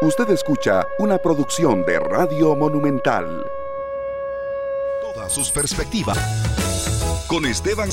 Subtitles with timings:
[0.00, 3.44] Usted escucha una producción de Radio Monumental.
[5.02, 6.16] Todas sus perspectivas.
[7.26, 7.88] Con Esteban.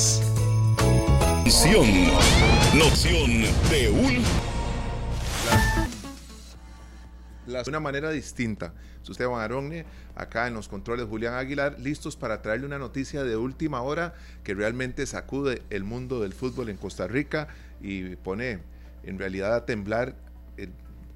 [1.44, 1.88] Noción.
[2.76, 3.42] Noción
[3.72, 4.24] de un.
[7.48, 8.76] de una manera distinta.
[9.02, 13.82] Esteban Aronne, acá en los controles Julián Aguilar, listos para traerle una noticia de última
[13.82, 14.14] hora
[14.44, 17.48] que realmente sacude el mundo del fútbol en Costa Rica
[17.82, 18.60] y pone
[19.02, 20.14] en realidad a temblar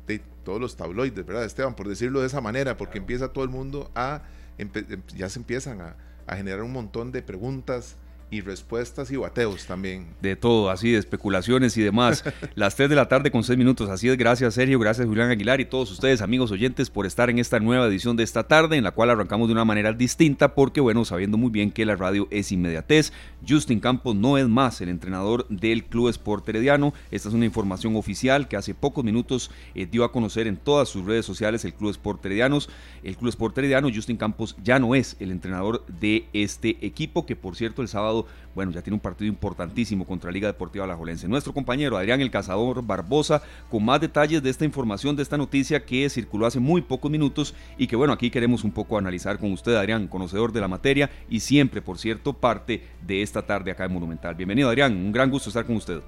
[0.10, 1.76] de todos los tabloides, ¿verdad, Esteban?
[1.76, 4.24] Por decirlo de esa manera, porque empieza todo el mundo a,
[4.58, 4.70] em,
[5.16, 5.96] ya se empiezan a,
[6.28, 7.96] a generar un montón de preguntas
[8.32, 10.08] y respuestas y bateos también.
[10.22, 12.24] De todo, así, de especulaciones y demás.
[12.56, 13.90] Las 3 de la tarde con 6 minutos.
[13.90, 17.40] Así es, gracias Sergio, gracias Julián Aguilar y todos ustedes, amigos oyentes, por estar en
[17.40, 20.82] esta nueva edición de esta tarde, en la cual arrancamos de una manera distinta, porque,
[20.82, 23.12] bueno, sabiendo muy bien que la radio es inmediatez,
[23.48, 26.94] Justin Campos no es más el entrenador del Club Sport Herediano.
[27.12, 30.90] Esta es una información oficial que hace pocos minutos eh, dio a conocer en todas
[30.90, 32.70] sus redes sociales el Club Sport Heredianos.
[33.04, 37.36] El Club Sport Herediano, Justin Campos, ya no es el entrenador de este equipo, que
[37.36, 38.19] por cierto el sábado
[38.56, 41.28] bueno, ya tiene un partido importantísimo contra Liga Deportiva Alajuelense.
[41.28, 45.86] Nuestro compañero Adrián El Cazador Barbosa, con más detalles de esta información, de esta noticia
[45.86, 49.52] que circuló hace muy pocos minutos y que, bueno, aquí queremos un poco analizar con
[49.52, 53.86] usted, Adrián, conocedor de la materia y siempre, por cierto, parte de esta tarde acá
[53.86, 54.36] en Monumental.
[54.36, 56.00] Bienvenido, Adrián, un gran gusto estar con usted.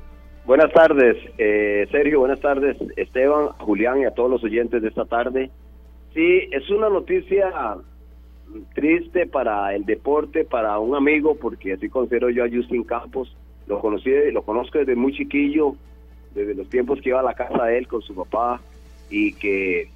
[0.46, 5.06] Buenas tardes, eh, Sergio, buenas tardes, Esteban, Julián y a todos los oyentes de esta
[5.06, 5.52] tarde.
[6.14, 7.52] Sí, es una noticia
[8.73, 13.35] triste para el deporte, para un amigo, porque así considero yo a Justin Campos.
[13.67, 15.75] Lo conocí, lo conozco desde muy chiquillo,
[16.33, 18.61] desde los tiempos que iba a la casa de él con su papá
[19.09, 19.89] y que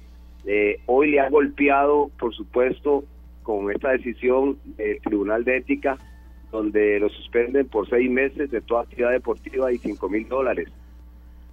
[0.46, 3.04] eh, hoy le ha golpeado, por supuesto,
[3.42, 5.98] con esta decisión del Tribunal de Ética,
[6.50, 10.68] donde lo suspenden por seis meses de toda actividad deportiva y cinco mil dólares.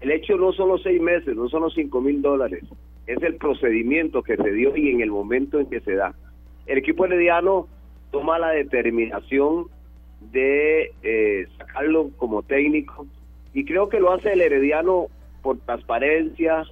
[0.02, 2.64] El hecho no son los seis meses, no son los cinco mil dólares,
[3.08, 6.14] es el procedimiento que se dio y en el momento en que se da
[6.66, 7.68] el equipo herediano
[8.12, 9.68] toma la determinación
[10.32, 13.06] de eh, sacarlo como técnico
[13.54, 15.08] y creo que lo hace el herediano
[15.42, 16.64] por transparencia,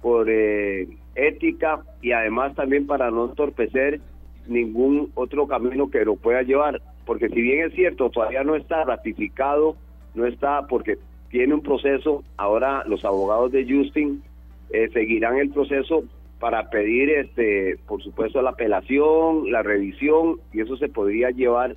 [0.00, 4.00] por eh, ética y además también para no entorpecer
[4.46, 8.84] ningún otro camino que lo pueda llevar, porque si bien es cierto, todavía no está
[8.84, 9.76] ratificado,
[10.14, 10.98] no está porque
[11.30, 14.22] tiene un proceso, ahora los abogados de Justin
[14.70, 16.04] eh, seguirán el proceso
[16.42, 21.76] para pedir, este, por supuesto, la apelación, la revisión, y eso se podría llevar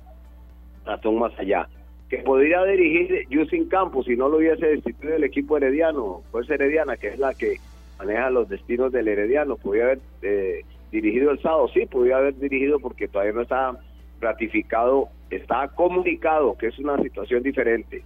[0.84, 1.68] razón más allá.
[2.08, 6.96] Que podría dirigir Justin Campos si no lo hubiese destituido el equipo herediano, Fuerza Herediana,
[6.96, 7.58] que es la que
[8.00, 9.54] maneja los destinos del Herediano.
[9.56, 13.78] Podría haber eh, dirigido el sábado, sí, podría haber dirigido porque todavía no está
[14.20, 18.02] ratificado, está comunicado, que es una situación diferente.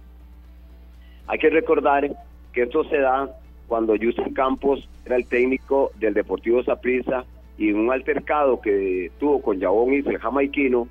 [1.25, 2.07] Hay que recordar
[2.53, 3.35] que esto se da
[3.71, 7.23] cuando Justin Campos era el técnico del Deportivo Saprissa
[7.57, 10.89] y en un altercado que tuvo con Jabón y el jamaiquino,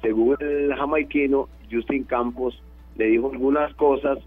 [0.00, 2.62] según el jamaiquino, Justin Campos
[2.94, 4.20] le dijo algunas cosas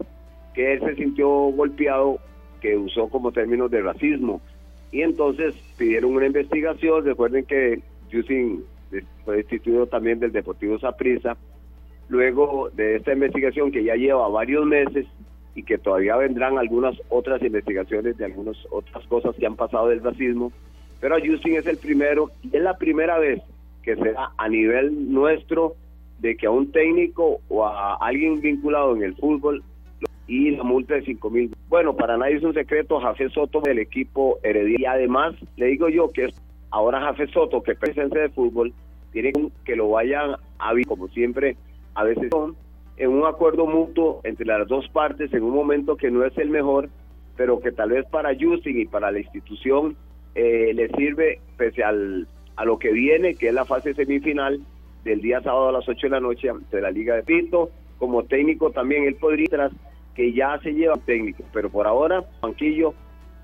[0.52, 2.18] que él se sintió golpeado,
[2.60, 4.42] que usó como términos de racismo.
[4.92, 7.06] Y entonces pidieron una investigación.
[7.06, 7.80] Recuerden que
[8.12, 8.64] Justin
[9.24, 11.38] fue destituido también del Deportivo Saprissa.
[12.10, 15.06] Luego de esta investigación que ya lleva varios meses,
[15.54, 20.02] y que todavía vendrán algunas otras investigaciones de algunas otras cosas que han pasado del
[20.02, 20.52] racismo,
[21.00, 23.42] pero Justin es el primero y es la primera vez
[23.82, 25.74] que se da a nivel nuestro
[26.18, 29.62] de que a un técnico o a alguien vinculado en el fútbol
[30.26, 31.54] y la multa de 5 mil.
[31.68, 34.76] Bueno, para nadie es un secreto, Jafé Soto del equipo Heredia.
[34.78, 36.32] Y además, le digo yo que
[36.70, 38.72] ahora Jafé Soto, que es presencia de fútbol,
[39.12, 39.32] tiene
[39.64, 41.56] que lo vayan a como siempre,
[41.94, 42.56] a veces son,
[42.96, 46.50] en un acuerdo mutuo entre las dos partes en un momento que no es el
[46.50, 46.88] mejor,
[47.36, 49.96] pero que tal vez para Justin y para la institución
[50.34, 54.60] eh, le sirve pese al, a lo que viene, que es la fase semifinal
[55.04, 57.70] del día sábado a las 8 de la noche ante la Liga de Pito.
[57.98, 59.70] Como técnico también él podría
[60.14, 62.94] que ya se lleva técnico, pero por ahora banquillo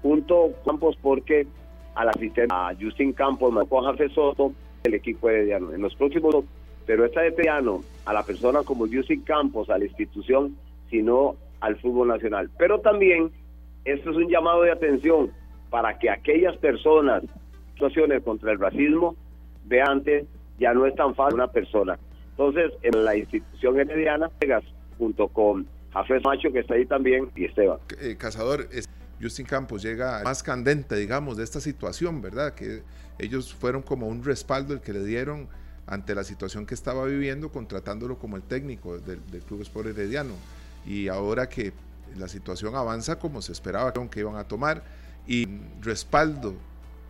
[0.03, 1.47] junto Campos porque
[1.95, 4.53] al asistente a Justin Campos, Marco Jafe Soto,
[4.85, 6.45] el equipo de En los próximos
[6.91, 10.57] pero está de piano a la persona como Justin Campos, a la institución,
[10.91, 12.51] sino al fútbol nacional.
[12.59, 13.31] Pero también
[13.85, 15.31] esto es un llamado de atención
[15.71, 17.23] para que aquellas personas,
[17.75, 19.15] situaciones contra el racismo,
[19.67, 20.27] vean antes
[20.59, 21.97] ya no es tan fácil una persona.
[22.31, 24.29] Entonces, en la institución herediana,
[24.99, 27.79] junto con Jafé Macho, que está ahí también, y Esteban.
[28.01, 28.67] Eh, cazador,
[29.23, 32.57] Justin Campos llega más candente, digamos, de esta situación, ¿verdad?
[32.57, 32.83] Que
[33.21, 35.47] ellos fueron como un respaldo el que le dieron
[35.91, 40.35] ante la situación que estaba viviendo, contratándolo como el técnico del, Club Sport Herediano.
[40.87, 41.73] Y ahora que
[42.17, 44.83] la situación avanza como se esperaba que iban a tomar
[45.27, 45.49] y
[45.83, 46.55] respaldo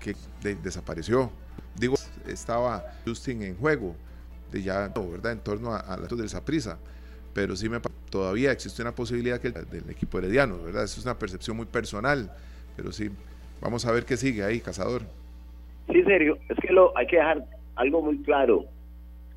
[0.00, 0.16] que
[0.62, 1.30] desapareció.
[1.76, 1.94] Digo,
[2.26, 3.94] estaba Justin en juego,
[4.52, 5.32] ya, ¿verdad?
[5.32, 6.78] En torno a, a la del.
[7.34, 7.80] Pero sí me
[8.10, 10.84] todavía existe una posibilidad que del equipo herediano, ¿verdad?
[10.84, 12.32] Es una percepción muy personal,
[12.76, 13.10] pero sí,
[13.60, 15.02] vamos a ver qué sigue ahí, Cazador.
[15.92, 17.44] Sí, serio, es que hay que dejar
[17.76, 18.64] algo muy claro.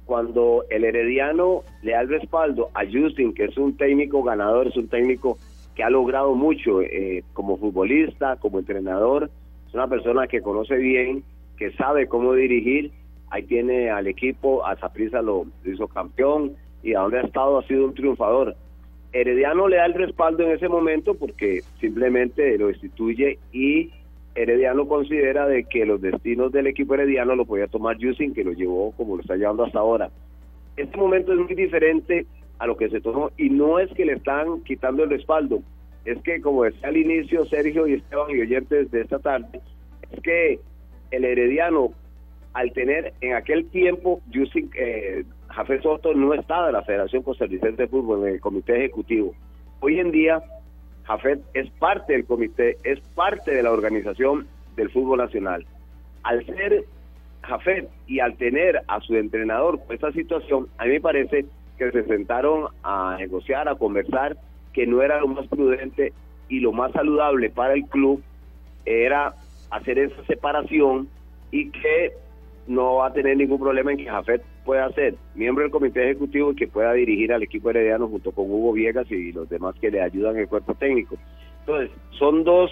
[0.05, 4.75] Cuando el herediano le da el respaldo a Justin, que es un técnico ganador, es
[4.75, 5.37] un técnico
[5.75, 9.29] que ha logrado mucho eh, como futbolista, como entrenador,
[9.67, 11.23] es una persona que conoce bien,
[11.57, 12.91] que sabe cómo dirigir,
[13.29, 16.53] ahí tiene al equipo, a Zaprisa lo hizo campeón
[16.83, 18.55] y a donde ha estado ha sido un triunfador.
[19.13, 23.91] Herediano le da el respaldo en ese momento porque simplemente lo instituye y
[24.35, 28.53] Herediano considera de que los destinos del equipo herediano lo podía tomar Justin, que lo
[28.53, 30.09] llevó como lo está llevando hasta ahora.
[30.75, 32.25] Este momento es muy diferente
[32.57, 35.61] a lo que se tomó y no es que le están quitando el respaldo,
[36.05, 39.61] es que como decía al inicio Sergio y Esteban y oyentes de esta tarde,
[40.11, 40.59] es que
[41.11, 41.91] el Herediano
[42.53, 47.83] al tener en aquel tiempo Justin eh, Jafé Soto no estaba en la Federación Costarricense
[47.83, 49.33] de Fútbol en el comité ejecutivo.
[49.79, 50.41] Hoy en día
[51.05, 55.65] Jafet es parte del comité, es parte de la organización del fútbol nacional.
[56.23, 56.85] Al ser
[57.41, 61.45] Jafet y al tener a su entrenador con esta situación, a mí me parece
[61.77, 64.37] que se sentaron a negociar, a conversar,
[64.71, 66.13] que no era lo más prudente
[66.47, 68.23] y lo más saludable para el club
[68.85, 69.33] era
[69.69, 71.07] hacer esa separación
[71.51, 72.13] y que
[72.67, 76.51] no va a tener ningún problema en que Jafet pueda ser miembro del comité ejecutivo
[76.51, 79.91] y que pueda dirigir al equipo herediano junto con Hugo Viegas y los demás que
[79.91, 81.17] le ayudan en el cuerpo técnico.
[81.59, 82.71] Entonces, son dos,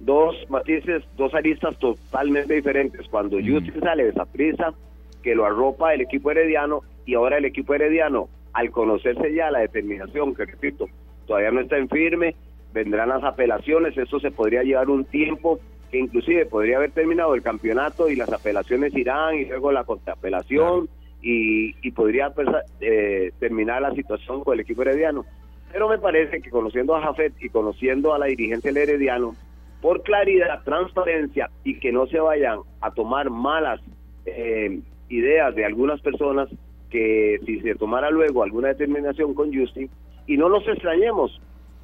[0.00, 3.06] dos matices, dos aristas totalmente diferentes.
[3.08, 3.52] Cuando mm.
[3.52, 4.74] Justin sale de esa prisa,
[5.22, 9.60] que lo arropa el equipo herediano, y ahora el equipo herediano, al conocerse ya la
[9.60, 10.86] determinación, que repito,
[11.26, 12.34] todavía no está en firme,
[12.72, 17.42] vendrán las apelaciones, eso se podría llevar un tiempo que inclusive podría haber terminado el
[17.42, 20.88] campeonato y las apelaciones irán y luego la contraapelación
[21.22, 22.48] y, y, podría pues,
[22.80, 25.24] eh, terminar la situación con el equipo herediano.
[25.72, 29.34] Pero me parece que conociendo a Jafet y conociendo a la dirigencia del herediano,
[29.80, 33.80] por claridad, transparencia y que no se vayan a tomar malas
[34.26, 36.48] eh, ideas de algunas personas,
[36.90, 39.88] que si se tomara luego alguna determinación con Justin,
[40.26, 41.40] y no nos extrañemos,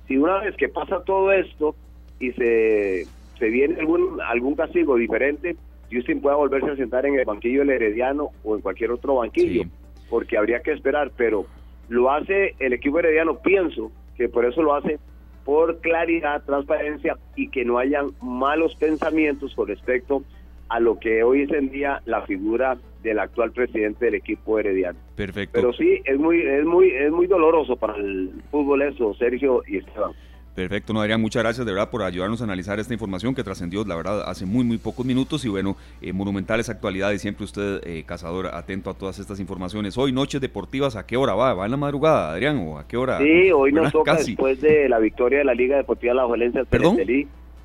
[0.06, 1.74] si una vez que pasa todo esto
[2.20, 3.06] y se
[3.38, 5.56] se viene algún, algún castigo diferente,
[5.90, 9.62] Justin pueda volverse a sentar en el banquillo del Herediano o en cualquier otro banquillo,
[10.10, 11.46] porque habría que esperar, pero
[11.88, 14.98] lo hace el equipo herediano, pienso que por eso lo hace
[15.44, 20.24] por claridad, transparencia y que no hayan malos pensamientos con respecto
[20.68, 24.98] a lo que hoy es en día la figura del actual presidente del equipo herediano.
[25.14, 25.52] Perfecto.
[25.54, 29.76] Pero sí, es muy, es muy, es muy doloroso para el fútbol eso, Sergio y
[29.76, 30.10] Esteban.
[30.56, 33.84] Perfecto, no, Adrián, muchas gracias de verdad por ayudarnos a analizar esta información que trascendió,
[33.84, 38.04] la verdad, hace muy, muy pocos minutos y bueno, eh, monumentales actualidades, siempre usted, eh,
[38.06, 39.98] cazador, atento a todas estas informaciones.
[39.98, 41.52] Hoy, noches deportivas, ¿a qué hora va?
[41.52, 43.18] ¿Va en la madrugada, Adrián, o a qué hora?
[43.18, 46.96] Sí, hoy nos toca después de la victoria de la Liga Deportiva La Valencia ¿Perdón?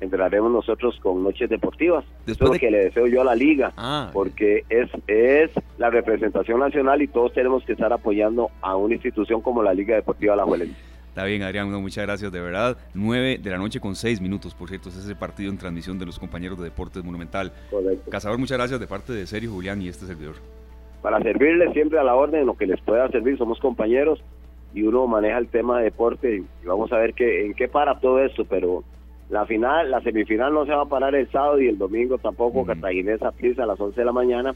[0.02, 2.04] entraremos nosotros con noches deportivas.
[2.26, 4.10] Después Eso es lo que le deseo yo a la liga, ah.
[4.12, 9.40] porque es, es la representación nacional y todos tenemos que estar apoyando a una institución
[9.40, 10.91] como la Liga Deportiva La Juelense.
[11.12, 12.78] Está bien, Adrián, muchas gracias de verdad.
[12.94, 16.06] 9 de la noche con 6 minutos, por cierto, es ese partido en transmisión de
[16.06, 17.52] los compañeros de Deportes Monumental.
[17.70, 18.10] Correcto.
[18.10, 20.36] Cazador, muchas gracias de parte de Sergio Julián y este servidor.
[21.02, 24.24] Para servirles siempre a la orden, lo que les pueda servir, somos compañeros
[24.72, 28.00] y uno maneja el tema de deporte y vamos a ver qué, en qué para
[28.00, 28.82] todo esto, pero
[29.28, 32.60] la final, la semifinal no se va a parar el sábado y el domingo tampoco,
[32.60, 34.54] uh Cartaginesa Prisa a las 11 de la mañana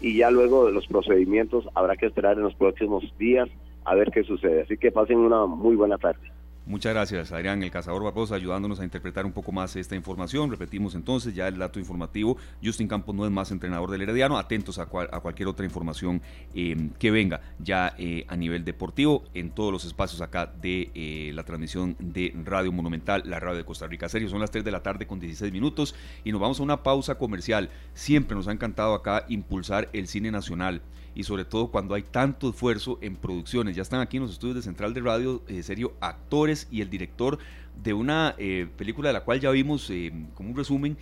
[0.00, 3.48] y ya luego de los procedimientos habrá que esperar en los próximos días
[3.84, 4.62] a ver qué sucede.
[4.62, 6.30] Así que pasen una muy buena tarde.
[6.64, 10.48] Muchas gracias, Adrián, el cazador Barbosa, ayudándonos a interpretar un poco más esta información.
[10.48, 12.36] Repetimos entonces ya el dato informativo.
[12.62, 14.38] Justin Campos no es más entrenador del Herediano.
[14.38, 16.22] Atentos a, cualquier otra información
[16.54, 21.32] eh, que venga ya eh, a nivel deportivo en todos los espacios acá de eh,
[21.34, 24.08] la transmisión de Radio Monumental, la radio de Costa Rica.
[24.08, 26.84] Serio, son las 3 de la tarde con 16 minutos y nos vamos a una
[26.84, 27.70] pausa comercial.
[27.92, 30.80] Siempre nos ha encantado acá impulsar el cine nacional
[31.14, 33.76] y sobre todo cuando hay tanto esfuerzo en producciones.
[33.76, 36.90] Ya están aquí en los estudios de Central de Radio, eh, serio, actores y el
[36.90, 37.38] director
[37.82, 40.96] de una eh, película de la cual ya vimos eh, como un resumen,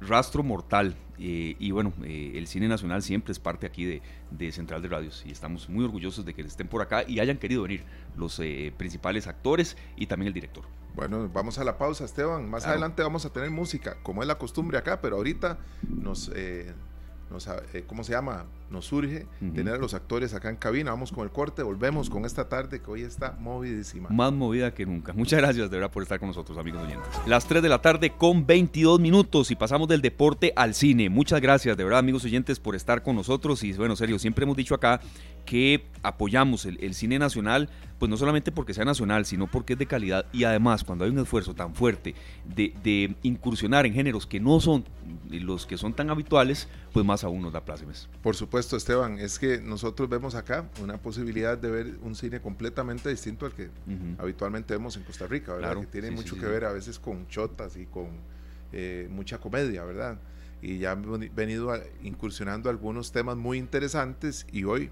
[0.00, 0.96] Rastro Mortal.
[1.16, 5.30] y bueno, el cine nacional siempre es parte aquí de, de, Central de Radios y
[5.30, 7.84] estamos muy orgullosos de que estén por acá y hayan querido venir
[8.16, 8.42] los
[8.76, 10.64] principales actores y también el director.
[10.96, 12.50] Bueno, vamos a la pausa, Esteban.
[12.50, 15.58] Más adelante vamos a tener música, como es la costumbre acá, pero ahorita
[15.88, 16.32] nos
[17.32, 18.44] nos, eh, ¿cómo se llama?
[18.72, 20.92] Nos surge tener a los actores acá en cabina.
[20.92, 24.08] Vamos con el corte, volvemos con esta tarde que hoy está movidísima.
[24.08, 25.12] Más movida que nunca.
[25.12, 27.06] Muchas gracias de verdad por estar con nosotros, amigos oyentes.
[27.26, 31.10] Las 3 de la tarde con 22 minutos y pasamos del deporte al cine.
[31.10, 33.62] Muchas gracias de verdad, amigos oyentes, por estar con nosotros.
[33.62, 35.02] Y bueno, serio, siempre hemos dicho acá
[35.44, 39.86] que apoyamos el, cine nacional, pues no solamente porque sea nacional, sino porque es de
[39.86, 42.14] calidad y además cuando hay un esfuerzo tan fuerte
[42.44, 44.84] de, de incursionar en géneros que no son
[45.30, 48.08] los que son tan habituales, pues más aún nos da plácemes.
[48.22, 53.08] Por supuesto, Esteban, es que nosotros vemos acá una posibilidad de ver un cine completamente
[53.08, 53.70] distinto al que
[54.18, 55.80] habitualmente vemos en Costa Rica, ¿verdad?
[55.80, 58.08] que tiene mucho que ver a veces con chotas y con
[58.72, 60.18] eh, mucha comedia, ¿verdad?
[60.60, 64.90] Y ya han venido incursionando algunos temas muy interesantes y hoy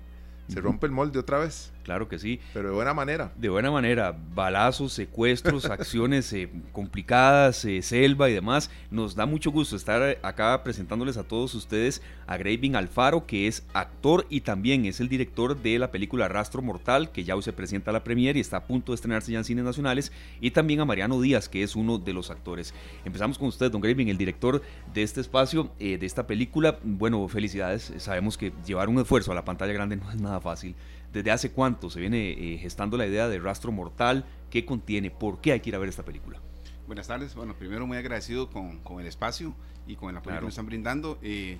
[0.51, 1.73] se rompe el molde otra vez.
[1.85, 2.41] Claro que sí.
[2.53, 3.33] Pero de buena manera.
[3.37, 4.17] De buena manera.
[4.35, 8.71] Balazos, secuestros, acciones eh, complicadas, eh, selva y demás.
[8.91, 13.65] Nos da mucho gusto estar acá presentándoles a todos ustedes a Graving Alfaro, que es
[13.73, 17.53] actor y también es el director de la película Rastro Mortal, que ya hoy se
[17.53, 20.13] presenta a la premier y está a punto de estrenarse ya en cines nacionales.
[20.41, 22.75] Y también a Mariano Díaz, que es uno de los actores.
[23.05, 24.63] Empezamos con usted, don Graving, el director
[24.95, 26.79] de este espacio, eh, de esta película.
[26.83, 27.93] Bueno, felicidades.
[27.99, 30.75] Sabemos que llevar un esfuerzo a la pantalla grande no es nada fácil.
[31.13, 34.25] ¿Desde hace cuánto se viene eh, gestando la idea de Rastro Mortal?
[34.51, 35.11] ¿Qué contiene?
[35.11, 36.41] ¿Por qué hay que ir a ver esta película?
[36.87, 37.35] Buenas tardes.
[37.35, 39.55] Bueno, primero muy agradecido con, con el espacio
[39.87, 41.19] y con el apoyo que nos están brindando.
[41.23, 41.59] Eh,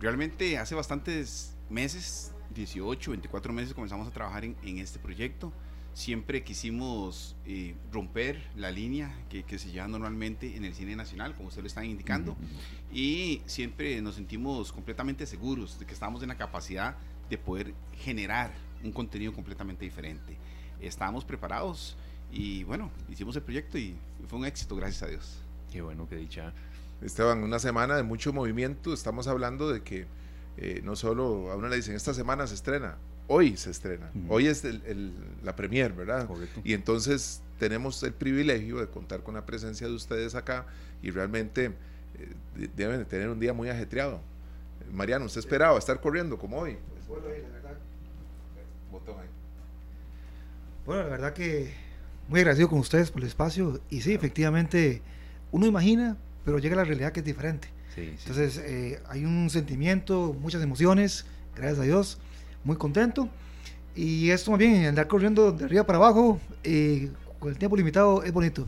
[0.00, 5.52] realmente hace bastantes meses, 18, 24 meses, comenzamos a trabajar en, en este proyecto.
[5.92, 11.34] Siempre quisimos eh, romper la línea que, que, se lleva normalmente en el cine nacional,
[11.36, 12.36] como ustedes lo están indicando,
[12.92, 16.96] y siempre nos sentimos completamente seguros de que estamos en la capacidad
[17.28, 18.52] de poder generar
[18.82, 20.36] un contenido completamente diferente.
[20.80, 21.96] Estábamos preparados
[22.30, 23.96] y bueno, hicimos el proyecto y
[24.28, 25.38] fue un éxito, gracias a Dios.
[25.70, 26.52] Qué bueno, qué dicha.
[27.00, 30.06] Esteban, una semana de mucho movimiento, estamos hablando de que
[30.56, 34.46] eh, no solo a uno le dicen, esta semana se estrena, hoy se estrena, hoy
[34.46, 34.64] es
[35.42, 36.28] la premier, ¿verdad?
[36.62, 40.66] Y entonces tenemos el privilegio de contar con la presencia de ustedes acá
[41.02, 41.72] y realmente
[42.16, 44.20] eh, deben de tener un día muy ajetreado.
[44.92, 46.78] Mariano, ¿usted esperaba estar corriendo como hoy?
[47.20, 47.76] Bueno, la verdad.
[50.86, 51.72] Bueno, la verdad que
[52.28, 53.80] muy agradecido con ustedes por el espacio.
[53.90, 55.02] Y sí, efectivamente,
[55.52, 57.68] uno imagina, pero llega a la realidad que es diferente.
[57.96, 62.18] Entonces, eh, hay un sentimiento, muchas emociones, gracias a Dios,
[62.64, 63.28] muy contento.
[63.94, 68.24] Y esto más bien, andar corriendo de arriba para abajo, eh, con el tiempo limitado,
[68.24, 68.66] es bonito.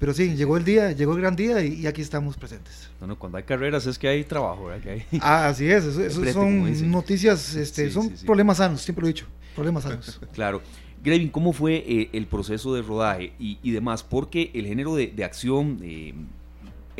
[0.00, 2.88] Pero sí, llegó el día, llegó el gran día y, aquí estamos presentes.
[2.98, 4.82] Bueno, cuando hay carreras es que hay trabajo, ¿verdad?
[4.82, 5.06] Que hay...
[5.20, 9.82] Ah, así es, eso, son noticias, este, son problemas sanos, siempre lo he dicho, problemas
[9.82, 10.18] sanos.
[10.32, 10.62] claro.
[11.04, 14.02] Grevin, ¿cómo fue eh, el proceso de rodaje y, y, demás?
[14.02, 16.14] Porque el género de, de acción eh,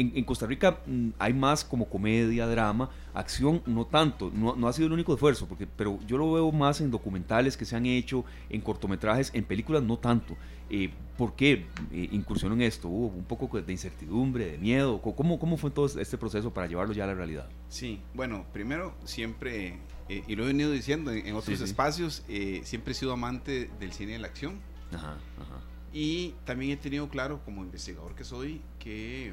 [0.01, 4.73] en, Costa Rica mm, hay más como comedia, drama, acción no tanto, no, no, ha
[4.73, 7.87] sido el único esfuerzo, porque, pero yo lo veo más en documentales que se han
[7.87, 10.37] hecho, en cortometrajes, en películas no tanto.
[10.71, 12.89] Eh, ¿Por qué eh, incursionó en esto?
[12.89, 15.03] ¿Hubo un poco de incertidumbre, de miedo?
[15.03, 17.49] ¿Cómo, ¿Cómo fue todo este proceso para llevarlo ya a la realidad?
[17.69, 19.79] Sí, bueno, primero siempre,
[20.09, 22.25] eh, y lo he venido diciendo en, otros espacios,
[22.63, 24.61] siempre he sido amante del cine de la acción.
[24.93, 25.61] Ajá, ajá.
[25.93, 29.33] Y también he tenido claro, como investigador que soy, que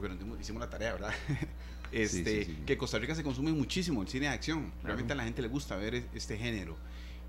[0.00, 1.12] porque nos hicimos la tarea, ¿verdad?
[1.92, 4.72] este, que Costa Rica se consume muchísimo el cine de acción.
[4.82, 6.76] Realmente a la gente le gusta ver este género.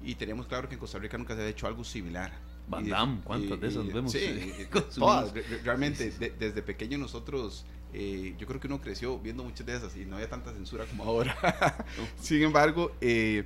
[0.04, 2.32] Y tenemos claro que en Costa Rica nunca se ha hecho algo similar.
[2.68, 4.12] Van Damme, ¿cuántas de esas vemos?
[4.12, 4.52] Sí,
[4.96, 5.34] todas.
[5.64, 10.06] Realmente, desde pequeño nosotros, eh, yo creo que uno creció viendo muchas de esas y
[10.06, 11.86] no había tanta censura como ahora.
[12.22, 13.44] Sin embargo, eh,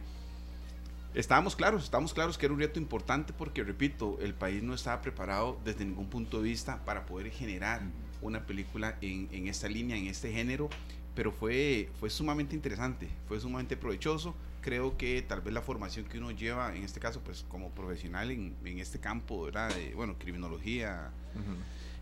[1.13, 5.01] estábamos claros, estábamos claros que era un reto importante porque, repito, el país no estaba
[5.01, 7.81] preparado desde ningún punto de vista para poder generar
[8.25, 10.69] una película en, en, esta línea, en este género,
[11.15, 14.35] pero fue, fue sumamente interesante, fue sumamente provechoso.
[14.61, 18.31] Creo que tal vez la formación que uno lleva, en este caso, pues como profesional
[18.31, 19.73] en, en este campo, ¿verdad?
[19.73, 21.11] De, bueno, criminología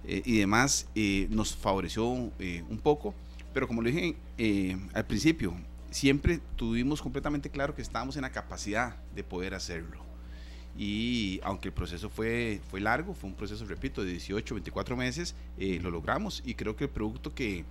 [0.05, 3.13] eh, y demás, eh, nos favoreció eh, un poco,
[3.53, 4.15] pero como lo dije
[4.93, 5.53] al principio,
[5.91, 10.12] siempre tuvimos completamente claro que estábamos en la capacidad de poder hacerlo
[10.77, 15.35] y aunque el proceso fue, fue largo, fue un proceso, repito, de 18, 24 meses,
[15.57, 17.63] eh, lo logramos y creo que el producto que,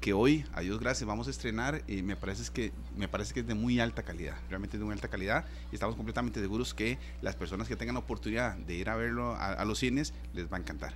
[0.00, 3.40] que hoy, a Dios gracias, vamos a estrenar, eh, me, parece que, me parece que
[3.40, 6.98] es de muy alta calidad, realmente de muy alta calidad y estamos completamente seguros que
[7.20, 10.56] las personas que tengan la oportunidad de ir a verlo a, los cines les va
[10.56, 10.94] a encantar.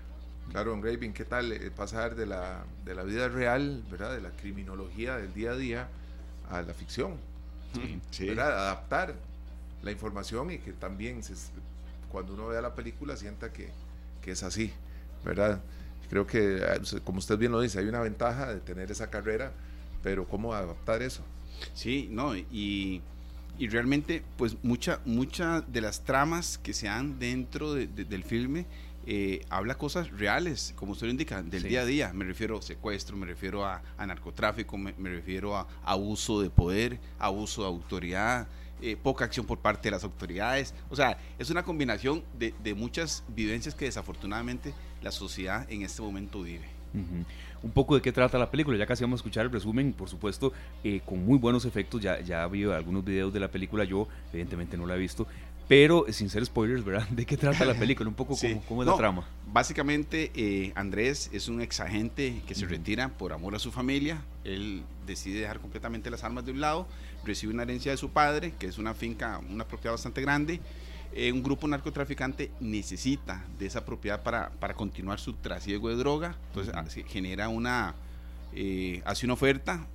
[0.51, 4.15] Claro, don Graving, ¿qué tal eh, pasar de la, de la vida real, ¿verdad?
[4.15, 5.89] de la criminología del día a día
[6.51, 7.17] a la ficción?
[8.11, 8.27] Sí.
[8.27, 8.67] ¿verdad?
[8.67, 9.15] Adaptar
[9.83, 11.21] la información y que también
[12.11, 13.71] cuando uno vea la película sienta que,
[14.23, 14.73] que es así,
[15.25, 15.61] ¿verdad?
[16.09, 16.61] Creo que,
[17.05, 19.53] como usted bien lo dice, hay una ventaja de tener esa carrera,
[20.03, 21.23] pero ¿cómo adaptar eso?
[21.75, 23.01] Sí, no, y,
[23.59, 28.67] y realmente, pues mucha, mucha de las tramas que se dan dentro del filme
[29.07, 32.13] eh, habla cosas reales, como usted lo indica, del día a día.
[32.13, 37.63] Me refiero a secuestro, me refiero a, narcotráfico, me, refiero a abuso de poder, abuso
[37.63, 38.47] de autoridad,
[38.83, 40.75] eh, poca acción por parte de las autoridades.
[40.91, 44.73] O sea, es una combinación de, muchas vivencias que desafortunadamente
[45.03, 46.69] la sociedad en este momento vive.
[47.63, 50.09] Un poco de qué trata la película, ya casi vamos a escuchar el resumen, por
[50.09, 53.85] supuesto, eh, con muy buenos efectos, ya, ya ha habido algunos videos de la película,
[53.85, 55.27] yo evidentemente no la he visto,
[55.71, 57.07] pero sin ser spoilers, ¿verdad?
[57.11, 58.09] ¿De qué trata la película?
[58.09, 58.35] Un poco
[58.69, 59.29] cómo, es la trama.
[59.53, 64.21] Básicamente, eh, Andrés es un exagente que se retira por amor a su familia.
[64.43, 66.89] Él decide dejar completamente las armas de un lado,
[67.25, 70.61] recibe una herencia de su padre, que es una finca, una propiedad bastante grande.
[71.13, 76.37] Eh, un grupo narcotraficante necesita de esa propiedad para, para continuar su trasiego de droga.
[76.49, 77.95] Entonces, genera una,
[78.55, 79.87] eh, hace una oferta.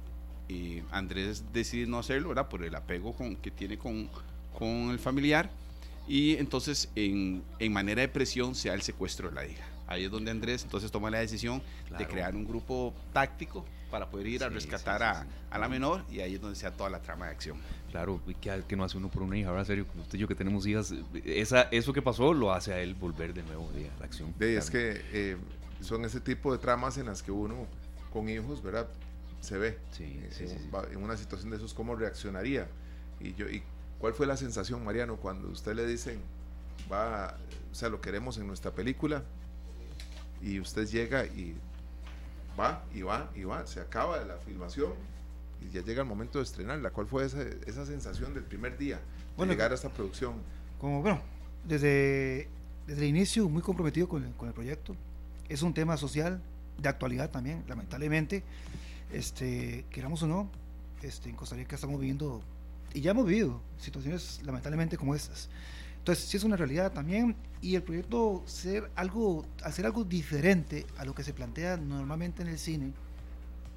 [0.92, 2.50] Andrés decide no hacerlo, ¿verdad?
[2.50, 4.10] Por el apego con, que tiene con,
[4.58, 5.50] con el familiar
[6.08, 9.66] y entonces en, en, manera de presión se da el secuestro de la hija.
[9.88, 11.62] Ahí es donde Andrés entonces toma la decisión
[11.98, 13.66] de crear un grupo táctico
[13.96, 16.72] para poder ir a rescatar a, a, la menor y ahí es donde se da
[16.72, 17.58] toda la trama de acción.
[17.92, 19.52] Claro, ¿qué, que no hace uno por una hija?
[19.52, 22.82] Ahora, serio, usted y yo que tenemos hijas, esa, eso que pasó lo hace a
[22.82, 24.36] él volver de nuevo a la acción.
[24.38, 25.38] es que eh,
[25.80, 27.68] son ese tipo de tramas en las que uno
[28.12, 28.86] con hijos, ¿verdad?
[29.40, 32.68] Se ve eh, en, en, una situación de esos, cómo reaccionaría.
[33.22, 33.64] Y, yo, y
[33.98, 36.20] ¿Cuál fue la sensación, Mariano, cuando usted le dicen,
[36.92, 37.38] va,
[37.72, 39.24] o sea, lo queremos en nuestra película,
[40.42, 41.56] y usted llega y
[42.60, 44.94] va, y va, y va, se acaba la filmación,
[45.62, 46.92] y ya llega el momento de estrenarla?
[46.92, 49.00] ¿Cuál fue esa, esa sensación del primer día
[49.38, 50.34] de llegar a esta producción?
[50.80, 51.22] Como, bueno,
[51.64, 52.48] desde,
[52.88, 54.96] desde el inicio muy comprometido con el, con el proyecto.
[55.50, 56.42] Es un tema social,
[56.78, 58.44] de actualidad también, lamentablemente.
[59.12, 60.50] Este, queramos o no,
[61.02, 62.42] este, en Costa Rica estamos viviendo
[62.94, 65.50] y ya hemos vivido situaciones lamentablemente como estas.
[66.06, 71.04] Entonces, sí es una realidad también y el proyecto ser algo, hacer algo diferente a
[71.04, 72.94] lo que se plantea normalmente en el cine,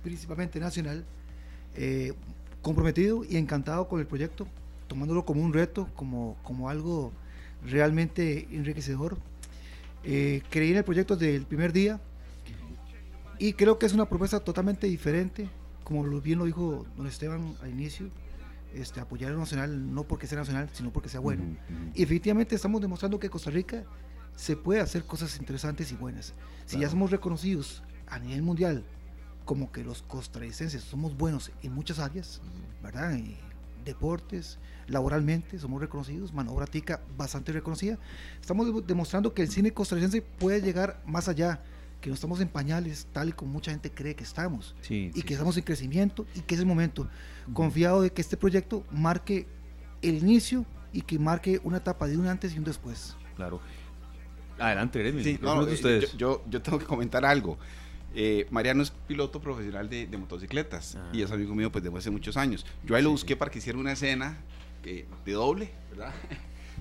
[0.03, 1.07] principalmente nacional,
[1.75, 2.13] eh,
[2.61, 4.47] comprometido y encantado con el proyecto,
[4.89, 7.13] tomándolo como un reto, como, como algo
[7.65, 9.17] realmente enriquecedor.
[10.05, 11.99] Eh, creí en el proyecto desde el primer día
[13.39, 15.49] y creo que es una propuesta totalmente diferente,
[15.83, 18.11] como bien lo dijo don Esteban al inicio
[18.75, 21.57] este, apoyar al nacional no porque sea nacional, sino porque sea bueno.
[21.95, 23.85] Y efectivamente estamos demostrando que Costa Rica
[24.37, 26.35] se puede hacer cosas interesantes y buenas.
[26.67, 28.85] Si ya somos reconocidos a nivel mundial
[29.45, 32.41] como que los costarricenses somos buenos en muchas áreas,
[32.83, 33.19] ¿verdad?
[33.85, 37.99] deportes, laboralmente somos reconocidos, mano obra tica bastante reconocida.
[38.41, 41.63] Estamos demostrando que el cine costarricense puede llegar más allá
[42.01, 45.35] que no estamos en pañales tal y como mucha gente cree que estamos y que
[45.35, 47.09] estamos en crecimiento y que es el momento
[47.53, 49.47] confiado de que este proyecto marque
[50.03, 53.17] el inicio y que marque una etapa de un antes y un después.
[53.37, 53.61] Claro.
[54.59, 56.17] Adelante, Sí, ustedes.
[56.17, 57.59] Yo, yo, tengo que comentar algo.
[58.15, 61.11] Eh, Mariano es piloto profesional de, motocicletas ah.
[61.13, 62.67] y es amigo mío pues desde hace muchos años.
[62.85, 64.39] Yo ahí lo busqué para que hiciera una escena
[64.83, 66.13] que, de doble, ¿verdad?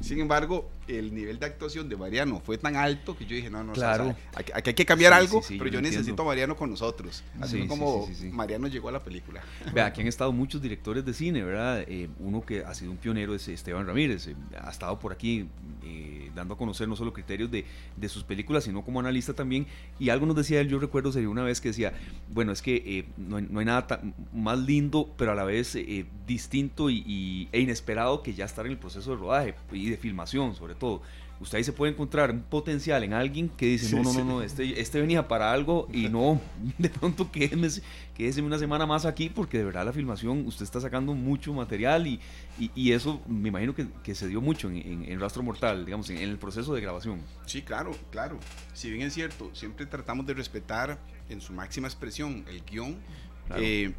[0.01, 3.63] Sin embargo, el nivel de actuación de Mariano fue tan alto que yo dije, no,
[3.63, 4.15] no, claro.
[4.36, 7.23] aquí, hay que cambiar algo, pero yo necesito a Mariano con nosotros.
[7.39, 9.41] Así como Mariano llegó a la película.
[9.73, 11.83] Vea, aquí han estado muchos directores de cine, ¿verdad?
[11.88, 14.27] Eh, uno que ha sido un pionero es Esteban Ramírez.
[14.27, 15.47] Eh, ha estado por aquí
[15.83, 19.67] eh, dando a conocer no solo criterios de, de, sus películas, sino como analista también.
[19.99, 21.93] Y algo nos decía él, yo recuerdo, sería una vez que decía,
[22.29, 24.01] bueno, es que no, hay, nada
[24.33, 25.77] más lindo, pero a la vez
[26.25, 30.56] distinto y, e inesperado que ya estar en el proceso de rodaje y de filmación,
[30.56, 31.02] sobre todo.
[31.39, 34.41] Usted ahí se puede encontrar un potencial en alguien que dice, no, no, no, no,
[34.41, 36.41] este, este venía para algo y no,
[36.80, 37.84] de pronto quédese,
[38.15, 42.08] quédese una semana más aquí porque de verdad la filmación, usted está sacando mucho material
[42.08, 42.19] y,
[42.58, 46.17] y, eso me imagino que, que, se dio mucho en, en, Rastro Mortal, digamos, en,
[46.17, 47.21] el proceso de grabación.
[47.45, 48.39] Sí, claro, claro.
[48.73, 50.97] Si bien es cierto, siempre tratamos de respetar
[51.30, 52.97] en su máxima expresión el guion.
[53.58, 53.93] Eh,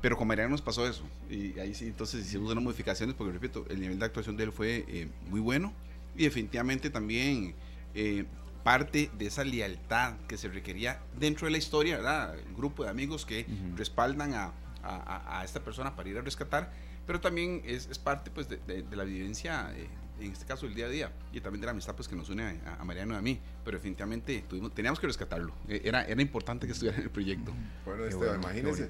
[0.00, 1.04] pero con Mariano nos pasó eso.
[1.30, 4.52] Y ahí sí, entonces hicimos unas modificaciones porque, repito, el nivel de actuación de él
[4.52, 5.72] fue eh, muy bueno
[6.16, 7.54] y definitivamente también
[7.94, 8.24] eh,
[8.62, 12.36] parte de esa lealtad que se requería dentro de la historia, ¿verdad?
[12.48, 16.72] Un grupo de amigos que respaldan a, a, esta persona para ir a rescatar,
[17.06, 19.88] pero también es, es parte pues, de, de, la vivencia, eh,
[20.20, 22.28] en este caso, el día a día, y también de la amistad pues, que nos
[22.28, 26.20] une a, Mariano y a mí, pero definitivamente tuvimos, teníamos que rescatarlo, e, era, era
[26.20, 27.52] importante que estuviera en el proyecto.
[27.84, 28.88] Bueno, Esteban, imagínese.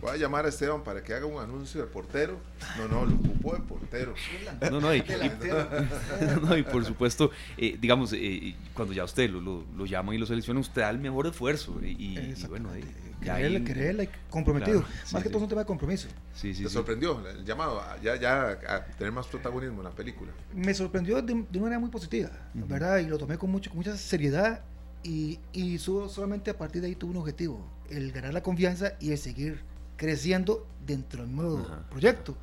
[0.00, 2.38] Voy a llamar a Esteban para que haga un anuncio de portero.
[2.78, 4.14] No, no, lo ocupó de portero.
[4.70, 5.02] No, no, y,
[6.42, 10.26] no, y por supuesto, eh, digamos, eh, cuando ya usted lo, lo, llaman y lo
[10.26, 11.78] selecciona, usted da el mejor esfuerzo.
[11.82, 12.84] Y, y bueno, ahí,
[13.22, 14.84] quererle, quererle, comprometido.
[15.12, 16.08] Más que todo es un tema de compromiso.
[16.34, 20.32] Sí, sí, ¿Te sorprendió el llamado ya, ya a tener más protagonismo en la película?
[20.54, 22.98] Me sorprendió de, una manera muy positiva, ¿verdad?
[22.98, 24.62] Y lo tomé con, mucho, con mucha seriedad
[25.02, 29.10] y, y solamente a partir de ahí tuve un objetivo, el ganar la confianza y
[29.12, 29.71] el seguir
[30.02, 32.34] creciendo dentro del nuevo proyecto,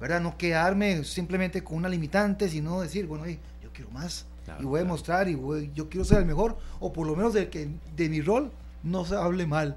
[0.00, 0.20] ¿verdad?
[0.20, 3.24] No quedarme simplemente con una limitante, sino decir, bueno,
[3.62, 4.26] yo quiero más
[4.58, 5.38] y voy a mostrar y
[5.72, 8.50] yo quiero ser el mejor, o por lo menos de que de mi rol
[8.82, 9.76] no se hable mal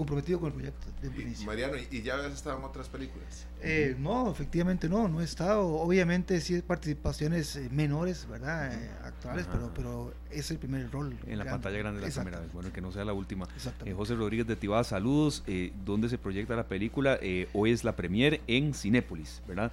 [0.00, 0.86] comprometido con el proyecto.
[1.02, 3.46] De Mariano, ¿y ya habías estado en otras películas?
[3.60, 5.66] Eh, no, efectivamente no, no he estado.
[5.66, 8.72] Obviamente sí participaciones eh, menores, ¿verdad?
[8.72, 11.14] Eh, actuales, pero, pero es el primer rol.
[11.26, 13.46] En la pantalla grande la primera vez, bueno, que no sea la última.
[13.94, 15.44] José Rodríguez de Tibá, saludos.
[15.84, 17.20] ¿Dónde se proyecta la película?
[17.52, 19.70] hoy es la premier en Cinépolis, ¿verdad?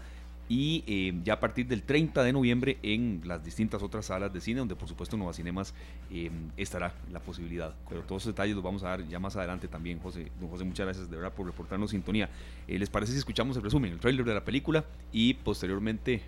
[0.50, 4.40] Y eh, ya a partir del 30 de noviembre en las distintas otras salas de
[4.40, 5.74] cine, donde por supuesto Nueva Cinemas
[6.10, 7.76] eh, estará la posibilidad.
[7.90, 10.32] Pero todos esos detalles los vamos a dar ya más adelante también, José.
[10.40, 12.30] Don José, muchas gracias de verdad por reportarnos sintonía.
[12.68, 16.22] Eh, ¿Les parece si escuchamos el resumen, el trailer de la película y posteriormente,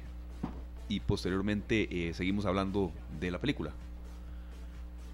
[0.90, 3.72] y posteriormente seguimos hablando de la película?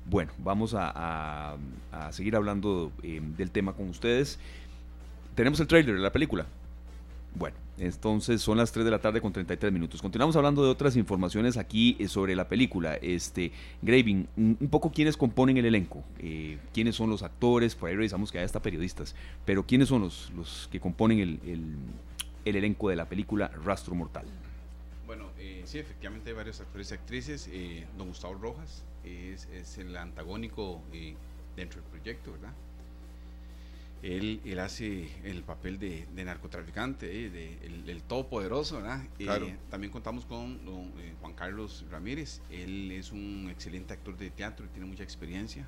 [0.08, 1.58] Bueno, vamos a,
[1.91, 4.39] a seguir hablando del tema con ustedes.
[5.34, 6.46] Tenemos el trailer de la película.
[7.36, 10.02] Bueno, entonces son las 3 de la tarde con 33 minutos.
[10.02, 12.95] Continuamos hablando de otras informaciones aquí eh, sobre la película.
[12.95, 17.95] Este, Graving, un poco quiénes componen el elenco, eh, quiénes son los actores, por ahí
[17.95, 21.39] revisamos que hay hasta periodistas, pero quiénes son los, los que componen el,
[22.45, 24.26] el, elenco de la película Rastro Mortal.
[25.06, 27.50] Bueno, eh, sí, efectivamente hay varios actores y actrices.
[27.98, 30.82] don Gustavo Rojas es, es el antagónico
[31.58, 32.54] dentro del proyecto, ¿verdad?
[34.06, 39.04] Él, él hace el papel de, narcotraficante, eh, de, el, todopoderoso, ¿verdad?
[39.18, 40.60] Eh, también contamos con
[41.00, 45.65] eh, Juan Carlos Ramírez, él es un excelente actor de teatro y tiene mucha experiencia.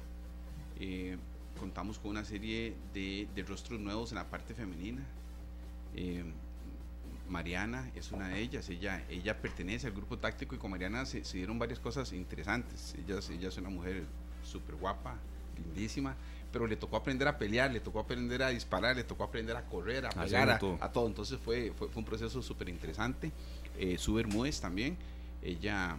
[1.60, 5.04] contamos con una serie de, rostros nuevos en la parte femenina.
[7.28, 11.26] Mariana es una de ellas, ella, ella pertenece al grupo táctico y con Mariana se,
[11.26, 12.96] se dieron varias cosas interesantes.
[13.00, 14.04] Ella, ella es una mujer
[14.44, 15.18] súper guapa,
[15.58, 16.16] lindísima
[16.52, 19.66] pero le tocó aprender a pelear, le tocó aprender a disparar, le tocó aprender a
[19.66, 21.08] correr, a pegar, a, todo.
[21.08, 23.32] Entonces fue, fue, un proceso súper interesante.
[23.78, 24.98] Eh, Su Bermúdez también,
[25.42, 25.98] ella,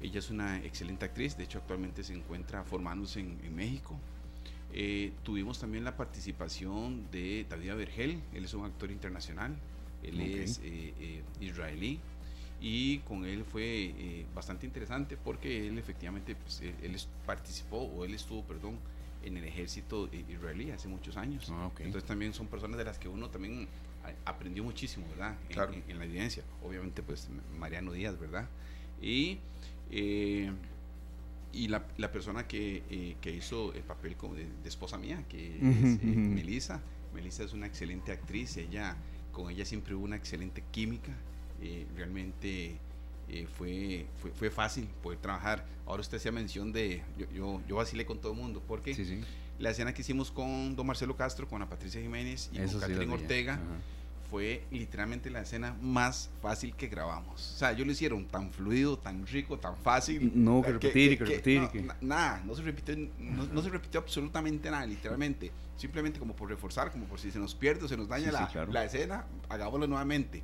[0.00, 3.98] ella es una excelente actriz, de hecho actualmente se encuentra formándose en, México.
[4.72, 9.54] Eh, tuvimos también la participación de David Vergel, él es un actor internacional,
[10.02, 12.00] él es eh, eh, israelí
[12.60, 18.42] y con él fue bastante interesante porque él efectivamente pues, él, participó o él estuvo,
[18.42, 18.78] perdón,
[19.26, 21.48] en el ejército israelí hace muchos años.
[21.50, 23.68] Ah, Entonces también son personas de las que uno también
[24.24, 25.36] aprendió muchísimo, ¿verdad?
[25.50, 26.44] En, la evidencia.
[26.62, 28.48] Obviamente, pues Mariano Díaz, ¿verdad?
[29.02, 29.38] Y,
[29.90, 30.50] eh,
[31.52, 35.56] y la, la, persona que, eh, que, hizo el papel como de, esposa mía, que
[35.56, 36.80] es eh, Melissa.
[37.14, 38.96] Melissa es una excelente actriz, ella,
[39.32, 41.12] con ella siempre hubo una excelente química.
[41.96, 42.78] realmente
[43.28, 45.64] eh, fue, fue, fácil poder trabajar.
[45.84, 48.94] Ahora usted hacía mención de, yo, yo, yo vacilé con todo el mundo, porque
[49.58, 53.12] la escena que hicimos con don Marcelo Castro, con la Patricia Jiménez y con Catherine
[53.12, 53.58] Ortega,
[54.30, 57.54] fue literalmente la escena más fácil que grabamos.
[57.54, 60.32] O sea, yo lo hicieron tan fluido, tan rico, tan fácil.
[60.34, 61.88] No, que repetir, que, repetir.
[62.00, 65.52] nada, no se, repitió, no, se repitió absolutamente nada, literalmente.
[65.76, 68.66] Simplemente como por reforzar, como por si se nos pierde o se nos daña la,
[68.70, 70.42] la escena, hagámoslo nuevamente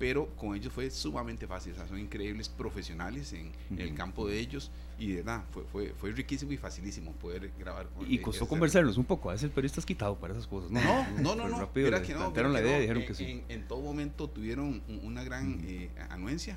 [0.00, 4.40] pero con ellos fue sumamente fácil, o sea, son increíbles profesionales en, el campo de
[4.40, 8.48] ellos y de verdad, fue, fue, fue riquísimo y facilísimo poder grabar con Y costó
[8.48, 10.70] conversarlos un poco, a veces el periodista es quitado para esas cosas.
[10.70, 10.80] No,
[11.18, 11.82] no, no, no, no que
[12.14, 13.44] no, la idea y dijeron que sí.
[13.50, 16.56] En, todo momento tuvieron una gran eh, anuencia.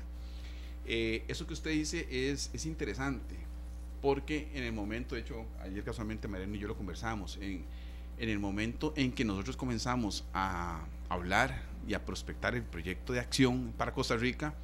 [0.86, 3.36] Eh, eso que usted dice es, es interesante,
[4.00, 7.62] porque en el momento, de hecho, ayer casualmente Mariano y yo lo conversamos, en,
[8.16, 13.20] en el momento en que nosotros comenzamos a hablar y a prospectar el proyecto de
[13.20, 14.54] acción para Costa Rica,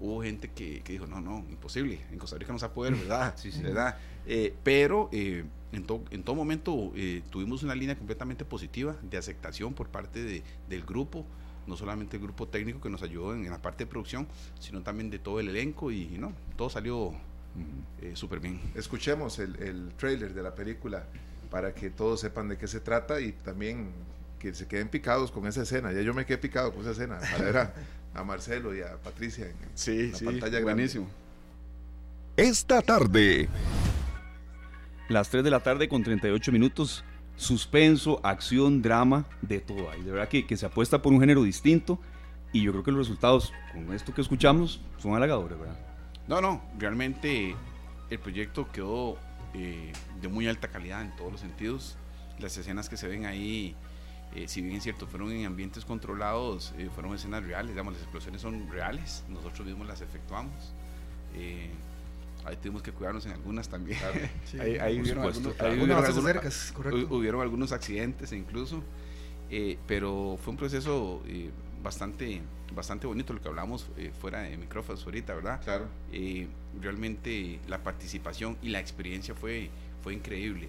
[0.00, 2.94] hubo gente que, dijo, no, no, imposible, en Costa Rica no se va a poder,
[2.94, 3.34] ¿verdad?
[3.36, 3.62] sí, sí.
[3.62, 3.96] ¿verdad?
[4.26, 9.74] Eh, pero eh, en, en todo momento eh, tuvimos una línea completamente positiva de aceptación
[9.74, 11.24] por parte de, del grupo,
[11.66, 14.26] no solamente el grupo técnico que nos ayudó en, la parte de producción,
[14.58, 17.12] sino también de todo el elenco y, no, todo salió
[18.14, 18.60] súper bien.
[18.76, 21.06] Escuchemos el, el trailer de la película
[21.50, 23.90] para que todos sepan de qué se trata y también
[24.38, 25.92] que se queden picados con esa escena.
[25.92, 27.18] Ya yo me quedé picado con esa escena.
[27.18, 27.56] Para ver
[28.14, 31.08] a, Marcelo y a Patricia en, sí, la pantalla buenísimo.
[32.36, 33.48] Esta tarde.
[35.08, 37.04] Las 3 de la tarde con 38 minutos.
[37.36, 40.02] suspenso, acción, drama, de todo ahí.
[40.02, 42.00] De verdad que, que se apuesta por un género distinto
[42.52, 45.78] y yo creo que los resultados con esto que escuchamos son halagadores, ¿verdad?
[46.26, 47.54] No, no, realmente
[48.10, 49.18] el proyecto quedó
[49.54, 51.96] eh, de muy alta calidad en todos los sentidos.
[52.38, 53.74] Las escenas que se ven ahí,
[54.34, 58.02] eh, si bien es cierto, fueron en ambientes controlados, eh, fueron escenas reales, digamos, las
[58.02, 60.74] explosiones son reales, nosotros mismos las efectuamos.
[62.44, 63.98] ahí tuvimos que cuidarnos en algunas también.
[64.60, 65.24] ahí, hubieron,
[67.40, 68.82] algunos, accidentes incluso,
[69.86, 71.22] pero fue un proceso
[71.82, 72.42] bastante
[72.74, 75.60] bastante bonito lo que hablamos eh, fuera de micrófonos ahorita, ¿verdad?
[75.62, 75.86] Claro.
[76.12, 76.48] Eh,
[76.80, 79.70] realmente la participación y la experiencia fue,
[80.02, 80.68] fue increíble.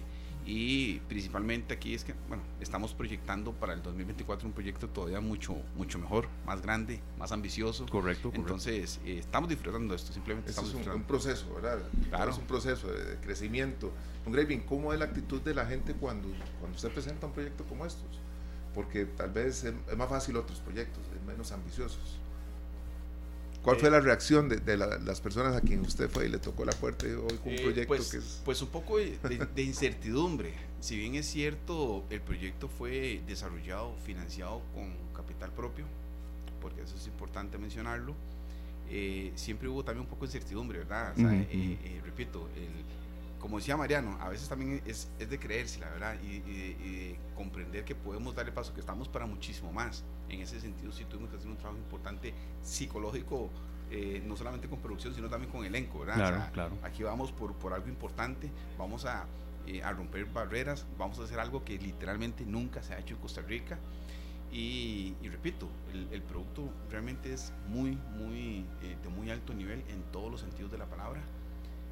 [0.52, 5.54] Y principalmente aquí es que, bueno, estamos proyectando para el 2024 un proyecto todavía mucho,
[5.76, 7.86] mucho mejor, más grande, más ambicioso.
[7.86, 8.32] Correcto.
[8.34, 11.78] Entonces, eh, estamos disfrutando de esto, simplemente estamos es un, proceso, ¿verdad?
[12.08, 12.32] Claro.
[12.32, 13.92] Es un proceso de, crecimiento.
[14.26, 16.26] Un Graving, ¿cómo es la actitud de la gente cuando,
[16.58, 18.18] cuando usted presenta un proyecto como estos?
[18.74, 22.18] Porque tal vez es, es más fácil otros proyectos menos ambiciosos.
[23.62, 26.64] ¿Cuál fue eh, la reacción de, las personas a quien usted fue y le tocó
[26.64, 28.40] la puerta y hoy con un eh, proyecto pues, que es...
[28.44, 30.54] Pues un poco de, incertidumbre.
[30.80, 35.84] Si bien es cierto, el proyecto fue desarrollado, financiado con capital propio,
[36.62, 38.14] porque eso es importante mencionarlo,
[38.88, 41.14] eh, siempre hubo también un poco de incertidumbre, ¿verdad?
[42.02, 42.99] repito, el,
[43.40, 47.84] como decía Mariano, a veces también es, es de creerse, la verdad, y, de comprender
[47.84, 50.04] que podemos darle paso, que estamos para muchísimo más.
[50.28, 53.50] En ese sentido, sí tuvimos que hacer un trabajo importante psicológico,
[53.90, 56.16] eh, no solamente con producción, sino también con elenco, ¿verdad?
[56.16, 56.78] Claro, claro.
[56.82, 59.24] Aquí vamos por, por algo importante, vamos a,
[59.66, 63.20] eh, a romper barreras, vamos a hacer algo que literalmente nunca se ha hecho en
[63.20, 63.78] Costa Rica.
[64.52, 70.02] Y, repito, el, el, producto realmente es muy, muy, eh, de muy alto nivel en
[70.10, 71.22] todos los sentidos de la palabra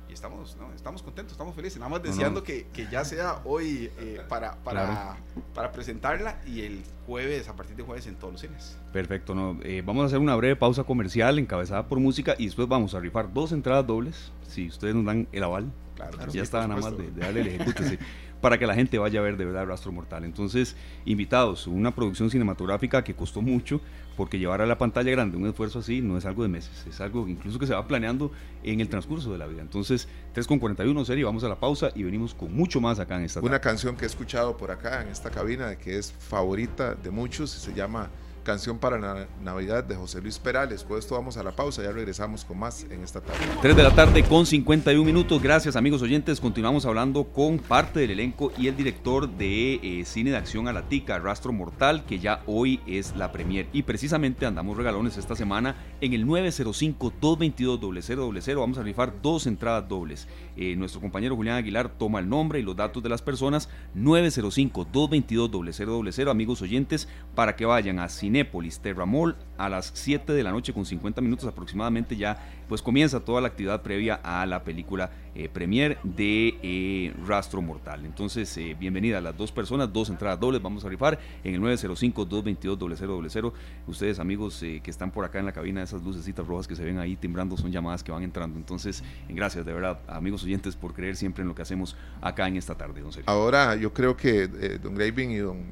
[0.08, 0.72] y estamos, ¿no?
[0.74, 5.16] estamos contentos, estamos felices, nada más deseando Que, que, ya sea hoy eh, para, para,
[5.54, 8.78] para, presentarla y el jueves, a partir de jueves en todos los cines.
[8.92, 12.68] Perfecto, no, eh, vamos a hacer una breve pausa comercial encabezada por música y después
[12.68, 15.70] vamos a rifar dos entradas dobles, si ustedes nos dan el aval.
[15.94, 17.98] Claro, ya está nada más de, darle el ejecute.
[18.40, 20.24] para que la gente vaya a ver de verdad Rastro Mortal.
[20.24, 23.80] Entonces, invitados, una producción cinematográfica que costó mucho,
[24.18, 27.00] porque llevar a la pantalla grande un esfuerzo así no es algo de meses, es
[27.00, 28.32] algo incluso que se va planeando
[28.64, 29.62] en el transcurso de la vida.
[29.62, 33.38] Entonces, 3.41 serie, vamos a la pausa y venimos con mucho más acá en esta
[33.38, 37.50] Una canción que he escuchado por acá en esta cabina, que es favorita de muchos,
[37.50, 38.10] se llama
[38.48, 40.82] Canción para Navidad de José Luis Perales.
[40.82, 43.44] Con esto vamos a la pausa, ya regresamos con más en esta tarde.
[43.60, 45.42] 3 de la tarde con 51 minutos.
[45.42, 46.40] Gracias amigos oyentes.
[46.40, 50.72] Continuamos hablando con parte del elenco y el director de eh, Cine de Acción a
[50.72, 53.66] la Tica, Rastro Mortal, que ya hoy es la premier.
[53.74, 58.58] Y precisamente andamos regalones esta semana en el 905-222-0000.
[58.58, 60.26] Vamos a rifar dos entradas dobles.
[60.60, 63.68] Eh, nuestro compañero Julián Aguilar toma el nombre y los datos de las personas.
[63.96, 66.28] 905-222-0000.
[66.28, 70.84] Amigos oyentes, para que vayan a Cinépolis Terramol a las 7 de la noche con
[70.84, 75.98] 50 minutos aproximadamente ya pues comienza toda la actividad previa a la película eh, premier
[76.02, 78.04] de eh, Rastro Mortal.
[78.04, 81.60] Entonces, eh, bienvenida a las dos personas, dos entradas dobles, vamos a rifar en el
[81.62, 83.52] 905-222-0000.
[83.86, 86.98] Ustedes amigos que están por acá en la cabina, esas lucecitas rojas que se ven
[86.98, 88.58] ahí timbrando son llamadas que van entrando.
[88.58, 92.56] Entonces, gracias de verdad, amigos oyentes, por creer siempre en lo que hacemos acá en
[92.56, 93.30] esta tarde, don Sergio.
[93.30, 95.64] Ahora, yo creo que don Graving y don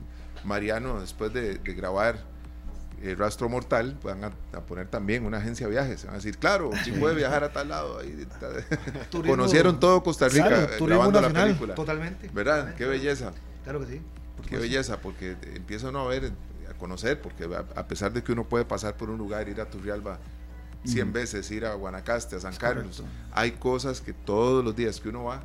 [0.44, 2.36] Mariano, después de grabar
[3.02, 4.30] el eh, rastro mortal, van a,
[4.66, 6.04] poner también una agencia de viajes.
[6.04, 8.00] van a decir, claro, si puede viajar a tal lado.
[9.26, 11.74] Conocieron todo Costa Rica grabando la película.
[11.74, 12.30] Totalmente.
[12.32, 12.74] ¿Verdad?
[12.74, 13.32] Qué belleza.
[13.64, 14.02] Claro que sí.
[14.48, 16.32] Qué belleza, porque empieza uno a ver,
[16.70, 19.68] a conocer, porque a pesar de que uno puede pasar por un lugar, ir a
[19.68, 20.18] Turrialba
[20.86, 25.08] 100 veces, ir a Guanacaste, a San Carlos, hay cosas que todos los días que
[25.08, 25.42] uno va,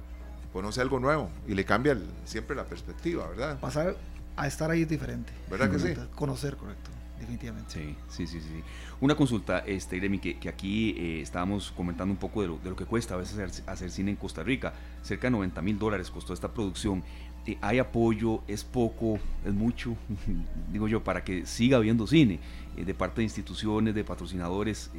[0.53, 3.59] conoce algo nuevo y le cambia siempre la perspectiva, ¿verdad?
[3.59, 3.95] Pasar
[4.35, 5.33] a estar ahí es diferente.
[5.49, 5.93] ¿Verdad que sí?
[6.15, 7.71] Conocer, correcto definitivamente.
[7.71, 8.63] Sí, sí, sí, sí.
[8.99, 12.69] Una consulta, este, Gremi, que, que aquí eh, estábamos comentando un poco de lo, de
[12.69, 14.73] lo, que cuesta a veces hacer, cine en Costa Rica.
[15.01, 17.03] Cerca de 90 mil dólares costó esta producción.
[17.45, 18.41] Eh, ¿Hay apoyo?
[18.47, 19.19] ¿Es poco?
[19.45, 19.95] ¿Es mucho?
[20.71, 22.39] Digo yo, para que siga habiendo cine
[22.75, 24.91] eh, de parte de instituciones, de patrocinadores.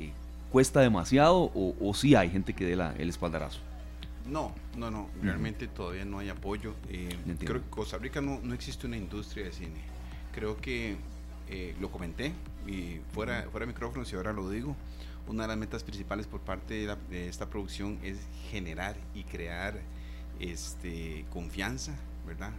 [0.53, 3.61] ¿Cuesta demasiado o, o sí hay gente que dé la, el espaldarazo?
[4.27, 6.75] No, no, no, realmente todavía no hay apoyo.
[7.41, 9.81] creo que Costa Rica no, no existe una industria de cine.
[10.33, 10.97] Creo que
[11.49, 12.33] eh, lo comenté
[12.67, 14.77] y fuera, fuera de micrófonos y ahora lo digo,
[15.27, 18.19] una de las metas principales por parte de, esta producción es
[18.51, 19.81] generar y crear
[20.39, 21.95] este, confianza,
[22.27, 22.53] ¿verdad?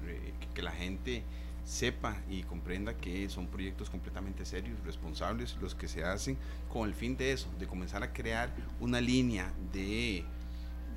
[0.55, 1.23] que la gente
[1.63, 6.37] sepa y comprenda que son proyectos completamente serios, responsables, los que se hacen
[6.69, 10.25] con el fin de eso, de comenzar a crear una línea de,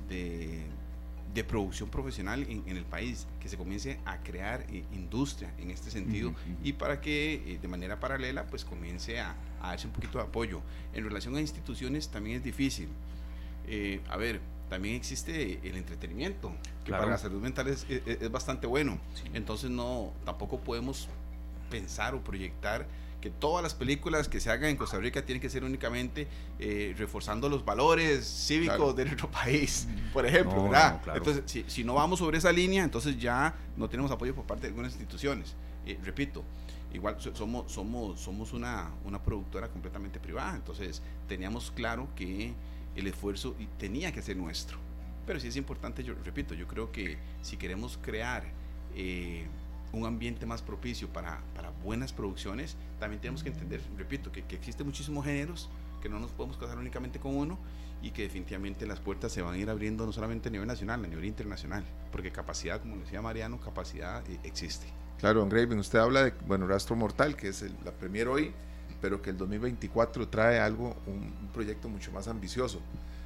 [0.09, 0.65] de,
[1.33, 5.89] de producción profesional en, el país, que se comience a crear eh, industria en este
[5.89, 10.17] sentido y para que eh, de manera paralela pues comience a, a, darse un poquito
[10.17, 10.61] de apoyo.
[10.93, 12.89] En relación a instituciones también es difícil.
[13.67, 16.51] Eh, a ver, también existe el entretenimiento,
[16.83, 18.99] que para la salud mental es, es, bastante bueno.
[19.33, 21.07] Entonces no, tampoco podemos
[21.69, 22.85] pensar o proyectar
[23.21, 26.27] que todas las películas que se hagan en Costa Rica tienen que ser únicamente
[26.59, 31.01] eh, reforzando los valores cívicos de nuestro país, por ejemplo, ¿verdad?
[31.15, 34.63] Entonces, si, si, no vamos sobre esa línea, entonces ya no tenemos apoyo por parte
[34.63, 35.55] de algunas instituciones.
[35.85, 36.43] Eh, repito,
[36.93, 42.53] igual somos, somos, somos una, una productora completamente privada, entonces teníamos claro que
[42.97, 44.77] el esfuerzo tenía que ser nuestro.
[45.25, 48.43] Pero sí es importante, yo repito, yo creo que si queremos crear...
[48.95, 49.45] Eh,
[49.93, 54.55] un ambiente más propicio para, para, buenas producciones, también tenemos que entender, repito, que, que
[54.55, 55.69] existen muchísimos géneros,
[56.01, 57.57] que no nos podemos casar únicamente con uno
[58.01, 61.03] y que definitivamente las puertas se van a ir abriendo no solamente a nivel nacional,
[61.03, 64.87] a nivel internacional, porque capacidad, como decía Mariano, capacidad eh, existe.
[65.19, 68.53] Claro, Don Graven, usted habla de, bueno, Rastro Mortal, que es la premier hoy,
[69.01, 72.79] pero que el 2024 trae algo, un proyecto mucho más ambicioso.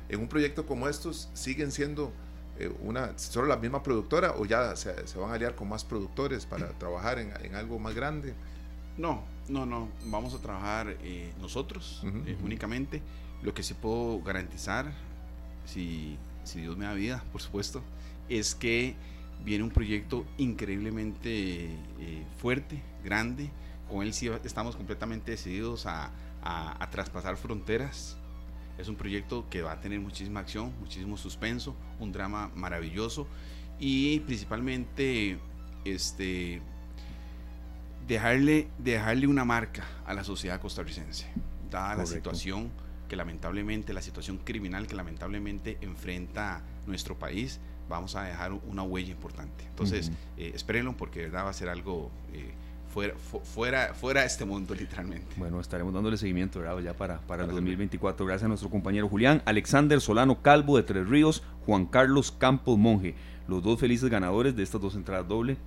[0.09, 2.11] En un proyecto como estos siguen siendo
[2.61, 6.45] eh, una, solo la misma productora o ya se, van a aliar con más productores
[6.45, 8.33] para trabajar en, algo más grande?
[8.97, 13.01] No, no, no, vamos a trabajar eh, nosotros eh, únicamente.
[13.41, 14.91] Lo que sí puedo garantizar,
[15.65, 17.81] si, si Dios me da vida, por supuesto,
[18.29, 18.95] es que
[19.43, 21.69] viene un proyecto increíblemente
[22.37, 23.49] fuerte, grande.
[23.91, 28.17] Con él sí estamos completamente decididos a, a traspasar fronteras.
[28.77, 33.27] Es un proyecto que va a tener muchísima acción, muchísimo suspenso, un drama maravilloso
[33.79, 35.37] y principalmente
[35.83, 36.61] este,
[38.07, 41.27] dejarle, dejarle una marca a la sociedad costarricense,
[41.69, 42.71] dada la situación
[43.09, 49.11] que lamentablemente, la situación criminal que lamentablemente enfrenta nuestro país, vamos a dejar una huella
[49.11, 49.65] importante.
[49.65, 52.09] Entonces, eh, espérenlo porque de verdad va a ser algo...
[52.31, 52.53] Eh,
[52.93, 55.27] fuera, fuera, fuera de este mundo, literalmente.
[55.37, 56.79] Bueno, estaremos dándole seguimiento ¿verdad?
[56.79, 58.25] ya para, para el 2024.
[58.25, 63.15] Gracias a nuestro compañero Julián, Alexander Solano Calvo de Tres Ríos, Juan Carlos Campos Monje,
[63.47, 65.57] los dos felices ganadores de estas dos entradas doble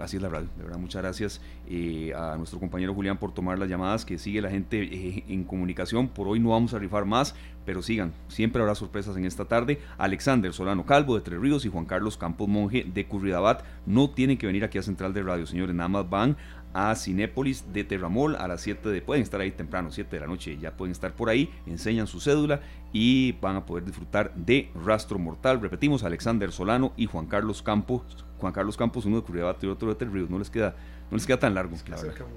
[0.00, 0.48] así es la radio.
[0.56, 4.40] De verdad, muchas gracias eh, a nuestro compañero Julián por tomar las llamadas, que sigue
[4.40, 6.08] la gente eh, en comunicación.
[6.08, 9.80] Por hoy no vamos a rifar más, pero sigan, siempre habrá sorpresas en esta tarde.
[9.98, 14.38] Alexander Solano Calvo de Tres Ríos y Juan Carlos Campos Monje de Curridabat no tienen
[14.38, 16.36] que venir aquí a Central de Radio, señores, nada más van
[16.72, 20.26] a Cinépolis de Terramol a las 7 de, pueden estar ahí temprano, 7 de la
[20.26, 22.60] noche, ya pueden estar por ahí, enseñan su cédula
[22.92, 25.60] y van a poder disfrutar de Rastro Mortal.
[25.60, 28.02] Repetimos, Alexander Solano y Juan Carlos Campos,
[28.38, 30.74] Juan Carlos Campos, uno de Curridabat y otro de Ter no les queda,
[31.10, 31.76] no les queda tan largo,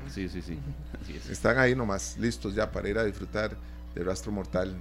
[0.09, 0.57] Sí, sí, sí.
[1.29, 3.55] Están ahí nomás, listos ya para ir a disfrutar
[3.93, 4.75] de Rastro Mortal.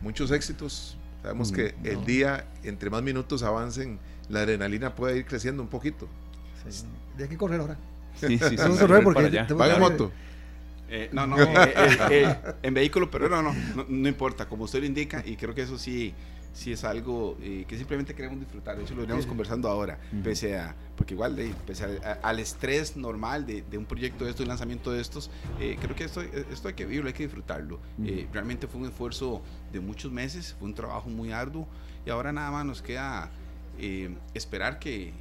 [0.00, 0.96] Muchos éxitos.
[1.22, 5.68] Sabemos mm, que el día, entre más minutos avancen, la adrenalina puede ir creciendo un
[5.68, 6.08] poquito.
[7.16, 7.76] De aquí correr ahora.
[8.16, 8.56] Sí, sí, sí.
[8.56, 8.80] Vamos
[9.78, 10.12] moto.
[10.94, 11.74] Eh, no, no, eh,
[12.10, 13.54] eh, en vehículo, pero no, no,
[13.88, 16.12] no, importa, como usted lo indica, y creo que eso sí,
[16.52, 21.14] sí es algo que simplemente queremos disfrutar, eso lo iremos conversando ahora, pese a, porque
[21.14, 21.34] igual,
[21.66, 25.96] pese al estrés normal de, de, un proyecto de estos, un lanzamiento de estos, creo
[25.96, 27.80] que esto, esto hay que vivirlo, hay que disfrutarlo.
[28.30, 29.40] realmente fue un esfuerzo
[29.72, 31.66] de muchos meses, fue un trabajo muy arduo,
[32.04, 33.30] y ahora nada más nos queda
[34.34, 35.14] esperar que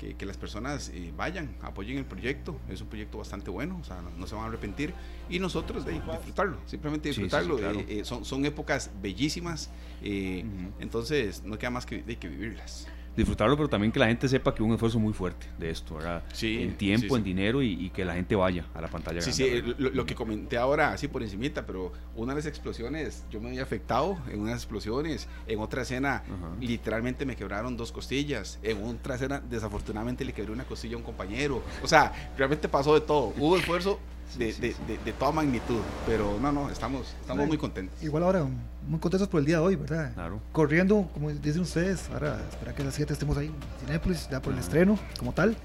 [0.00, 2.56] que, las personas eh, vayan, apoyen el proyecto.
[2.68, 4.94] Es un proyecto bastante bueno, o sea, no, se van a arrepentir.
[5.28, 7.58] Y nosotros de disfrutarlo, simplemente disfrutarlo.
[7.58, 9.70] Eh, eh, son, son épocas bellísimas,
[10.02, 12.86] entonces no queda más que, de que vivirlas
[13.16, 15.96] disfrutarlo, pero también que la gente sepa que hubo un esfuerzo muy fuerte de esto,
[15.96, 16.22] ¿verdad?
[16.32, 19.20] Sí, en tiempo, en dinero y, que la gente vaya a la pantalla.
[19.20, 23.40] Sí, sí, lo, que comenté ahora, así por encimita, pero una de las explosiones, yo
[23.40, 26.22] me había afectado en unas explosiones, en otra escena
[26.60, 31.04] literalmente me quebraron dos costillas, en otra escena desafortunadamente le quebré una costilla a un
[31.04, 33.98] compañero, o sea, realmente pasó de todo, hubo esfuerzo
[34.38, 35.80] de, de, de, toda magnitud.
[36.06, 38.02] Pero no, no, estamos, estamos muy contentos.
[38.02, 38.46] Igual ahora,
[38.86, 40.12] muy contentos por el día de hoy, ¿verdad?
[40.14, 40.40] Claro.
[40.52, 44.40] Corriendo, como dicen ustedes, ahora espera que a las 7 estemos ahí en Cinépolis, ya
[44.40, 45.56] por el estreno, como tal.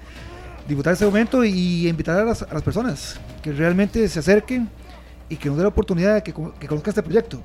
[0.66, 4.68] Disfrutar ese momento y invitar a las, a las, personas que realmente se acerquen
[5.28, 7.40] y que nos den la oportunidad de que, que conozcan este proyecto.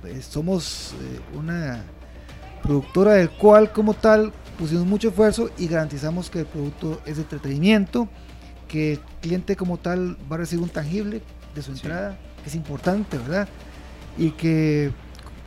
[0.00, 1.82] Pues, somos eh, una
[2.62, 7.22] productora del cual, como tal, pusimos mucho esfuerzo y garantizamos que el producto es de
[7.22, 8.08] entretenimiento
[8.70, 11.20] que el cliente como tal va a recibir un tangible
[11.54, 13.48] de su entrada, que es importante, ¿verdad?
[14.16, 14.92] Y que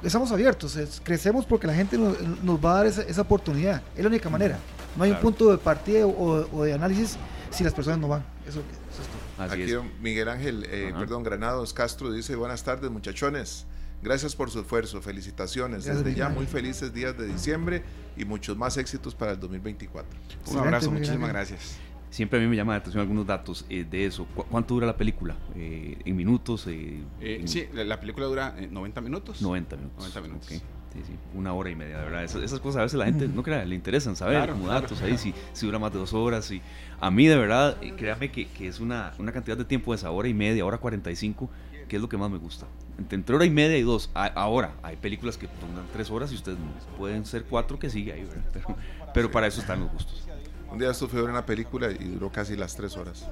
[0.03, 2.17] estamos abiertos, crecemos porque la gente nos,
[2.63, 4.59] va a dar esa, oportunidad, es la única manera.
[4.97, 7.17] No hay un punto de partida o, de análisis
[7.49, 8.25] si las personas no van.
[8.47, 13.65] Eso, es Aquí Miguel Ángel, eh, perdón, Granados Castro dice, buenas tardes muchachones.
[14.03, 15.85] Gracias por su esfuerzo, felicitaciones.
[15.85, 17.83] Desde ya, muy felices días de diciembre
[18.17, 20.11] y muchos más éxitos para el 2024.
[20.47, 21.77] Un abrazo, muchísimas gracias.
[22.13, 24.27] Siempre a mí me llama la atención algunos datos eh, de eso.
[24.35, 25.35] ¿Cuánto dura la película?
[25.55, 26.67] Eh, ¿En minutos?
[26.67, 27.01] Eh,
[27.45, 29.41] sí, la, película dura 90 minutos.
[29.41, 29.97] 90 minutos.
[29.97, 30.47] 90 minutos.
[30.47, 30.61] Sí,
[31.07, 32.23] sí, una hora y media, de verdad.
[32.23, 35.33] Esas, cosas a veces la gente no crea, le interesan saber como datos ahí, si,
[35.53, 36.51] si, dura más de dos horas.
[36.51, 36.61] Y
[37.01, 40.11] a mí, de verdad, créame que, que, es una, una cantidad de tiempo de esa
[40.11, 41.49] hora y media, hora 45,
[41.87, 42.67] que es lo que más me gusta.
[43.09, 44.11] Entre, hora y media y dos.
[44.13, 46.59] ahora, hay películas que toman tres horas y ustedes
[46.95, 48.43] pueden ser cuatro que sigue ahí, ¿verdad?
[48.53, 48.75] Pero,
[49.15, 50.27] pero para eso están los gustos.
[50.73, 53.27] Un día estuve en una película y duró casi las tres horas.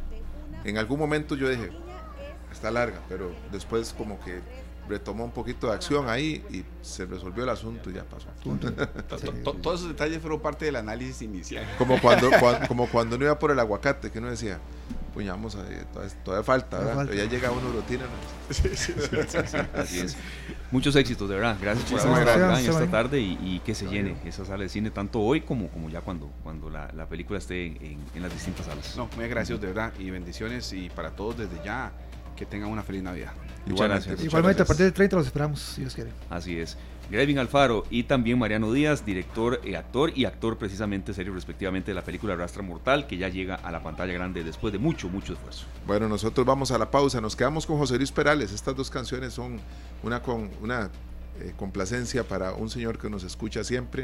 [0.64, 1.72] En algún momento yo dije,
[2.52, 4.42] está larga, pero después como que
[4.88, 8.28] retomó un poquito de acción ahí y se resolvió el asunto y ya pasó.
[9.64, 11.68] Todos esos detalles fueron parte del análisis inicial.
[11.80, 12.30] Como cuando,
[12.68, 14.60] como cuando uno iba por el aguacate, que uno decía,
[15.14, 15.58] puñamos,
[16.24, 17.72] todavía, falta, Pero ya llega uno.
[19.74, 20.18] Así es.
[20.72, 21.58] Muchos éxitos, de verdad.
[21.62, 25.42] Gracias por habernos esta tarde y, que se llene esa sala de cine, tanto hoy
[25.42, 28.96] como, como ya cuando, cuando la, película esté en, las distintas salas.
[28.96, 31.92] No, muy agradecidos, de verdad, y bendiciones y para todos desde ya,
[32.36, 33.34] que tengan una feliz Navidad.
[33.66, 34.24] Muchas gracias.
[34.24, 36.12] Igualmente, a partir del 30 los esperamos, si Dios quiere.
[36.30, 36.78] Así es.
[37.12, 41.96] Grevin Alfaro y también Mariano Díaz, director, y actor y actor precisamente serio respectivamente de
[41.96, 45.34] la película Rastra Mortal, que ya llega a la pantalla grande después de mucho, mucho
[45.34, 45.66] esfuerzo.
[45.86, 48.54] Bueno, nosotros vamos a la pausa, nos quedamos con José Luis Perales.
[48.54, 49.60] Estas dos canciones son
[50.04, 50.90] una, con, una
[51.42, 54.04] eh, complacencia para un señor que nos escucha siempre.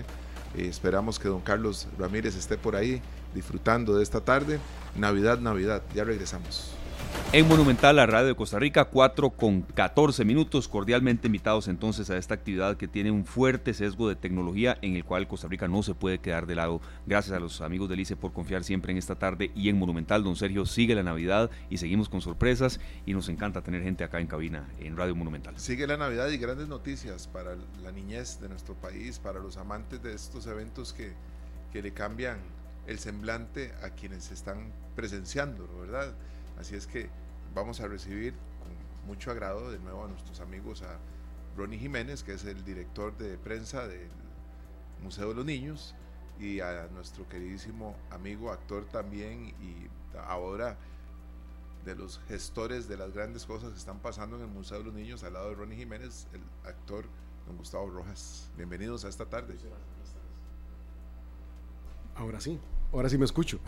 [0.58, 3.01] Eh, esperamos que don Carlos Ramírez esté por ahí
[3.34, 4.60] disfrutando de esta tarde.
[4.97, 6.77] Navidad, Navidad, ya regresamos.
[7.34, 10.70] En Monumental, la radio de Costa Rica, 4 con 14 minutos.
[10.70, 15.03] Cordialmente invitados entonces a esta actividad que tiene un fuerte sesgo de tecnología en el
[15.03, 16.80] cual Costa Rica no se puede quedar de lado.
[17.05, 20.24] Gracias a los amigos del ICE por confiar siempre en esta tarde y en Monumental.
[20.24, 24.22] Don Sergio sigue la Navidad y seguimos con sorpresas y nos encanta tener gente acá
[24.22, 25.53] en cabina en Radio Monumental.
[25.60, 30.01] Sigue la Navidad y grandes noticias para la niñez de nuestro país, para los amantes
[30.01, 31.12] de estos eventos que,
[31.74, 32.38] que le cambian
[32.88, 36.14] el semblante a quienes están presenciando, ¿verdad?
[36.60, 37.10] Así es que
[37.53, 40.97] vamos a recibir con mucho agrado de nuevo a nuestros amigos, a
[41.55, 44.10] Ronnie Jiménez, que es el director de prensa del
[45.01, 45.95] Museo de los Niños,
[46.39, 49.88] y a nuestro queridísimo amigo, actor también, y
[50.28, 50.78] ahora
[51.86, 54.93] de los gestores de las grandes cosas que están pasando en el Museo de los
[54.93, 57.05] Niños, al lado de Ronnie Jiménez, el actor
[57.47, 58.51] don Gustavo Rojas.
[58.58, 59.55] Bienvenidos a esta tarde.
[62.16, 62.60] Ahora sí,
[62.92, 63.60] ahora sí me escucho.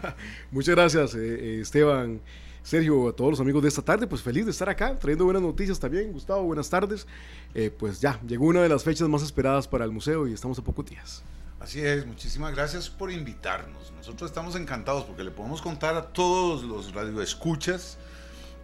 [0.50, 2.20] Muchas gracias, eh, eh, Esteban,
[2.62, 4.06] Sergio, a todos los amigos de esta tarde.
[4.06, 6.12] Pues feliz de estar acá, trayendo buenas noticias también.
[6.12, 7.06] Gustavo, buenas tardes.
[7.54, 10.58] Eh, pues ya, llegó una de las fechas más esperadas para el museo y estamos
[10.58, 11.22] a pocos días.
[11.60, 13.92] Así es, muchísimas gracias por invitarnos.
[13.96, 17.98] Nosotros estamos encantados porque le podemos contar a todos los radioescuchas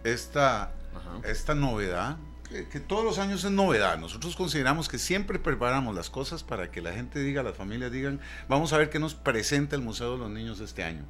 [0.03, 0.71] esta,
[1.23, 3.97] esta novedad que, todos los años es novedad.
[3.97, 8.19] Nosotros consideramos que siempre preparamos las cosas para que la gente diga, las familias digan,
[8.47, 11.03] vamos a ver qué nos presenta el Museo de los Niños este año.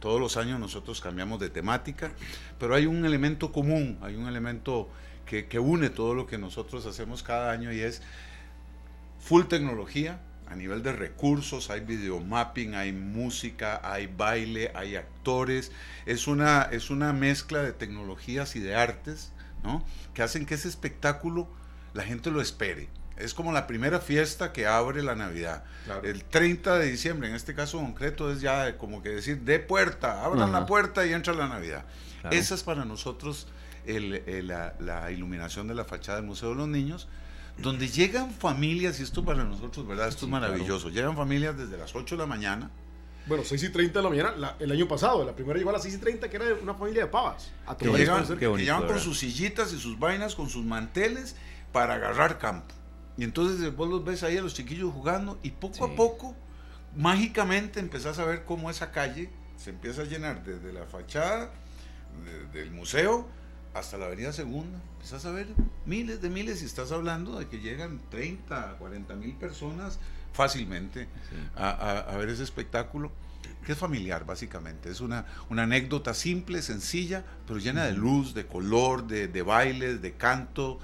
[0.00, 2.12] Todos los años nosotros cambiamos de temática,
[2.58, 4.88] pero hay un elemento común, hay un elemento
[5.24, 8.02] que, une todo lo que nosotros hacemos cada año y es
[9.20, 15.72] full tecnología, a nivel de recursos, hay videomapping, hay música, hay baile, hay actores,
[16.04, 19.32] es una, es una mezcla de tecnologías y de artes
[20.14, 21.48] que hacen que ese espectáculo
[21.94, 22.88] la gente lo espere.
[23.16, 25.64] Es como la primera fiesta que abre la Navidad.
[26.02, 30.24] El 30 de diciembre, en este caso concreto, es ya como que decir, de puerta,
[30.24, 31.84] abran la puerta y entra la Navidad.
[32.30, 33.48] Esa es para nosotros
[33.86, 37.08] la, iluminación de la fachada del Museo de los Niños,
[37.58, 40.08] donde llegan familias, y esto para nosotros, ¿verdad?
[40.08, 40.88] Esto es maravilloso.
[40.88, 42.70] Llegan familias desde las 8 de la mañana,
[43.26, 45.82] bueno, 6 y 30 de la mañana, el año pasado, la primera llegó a las
[45.82, 47.52] 6 y 30, que era una familia de pavas.
[47.66, 51.36] A que llegan, que con sus sillitas y sus vainas, con sus manteles,
[51.72, 52.74] para agarrar campo.
[53.16, 56.34] Y entonces vos los ves ahí a los chiquillos jugando y poco a poco,
[56.96, 61.52] mágicamente empezás a ver cómo esa calle se empieza a llenar desde la fachada
[62.52, 63.28] del museo
[63.74, 64.80] hasta la avenida segunda.
[64.94, 65.48] Empezás a ver
[65.86, 69.98] miles de miles y estás hablando de que llegan 30, 40 mil personas
[70.32, 71.08] fácilmente
[71.56, 73.12] a, ver ese espectáculo,
[73.64, 74.90] que es familiar básicamente.
[74.90, 80.02] Es una, una anécdota simple, sencilla, pero llena de luz, de color, de, de bailes,
[80.02, 80.78] de canto,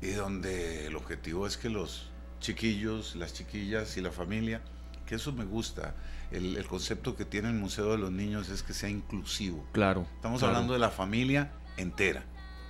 [0.00, 2.10] y donde el objetivo es que los
[2.40, 4.62] chiquillos, las chiquillas y la familia,
[5.06, 5.94] que eso me gusta.
[6.30, 9.66] El, concepto que tiene el Museo de los Niños es que sea inclusivo.
[9.72, 10.06] Claro.
[10.16, 12.24] Estamos hablando de la familia entera.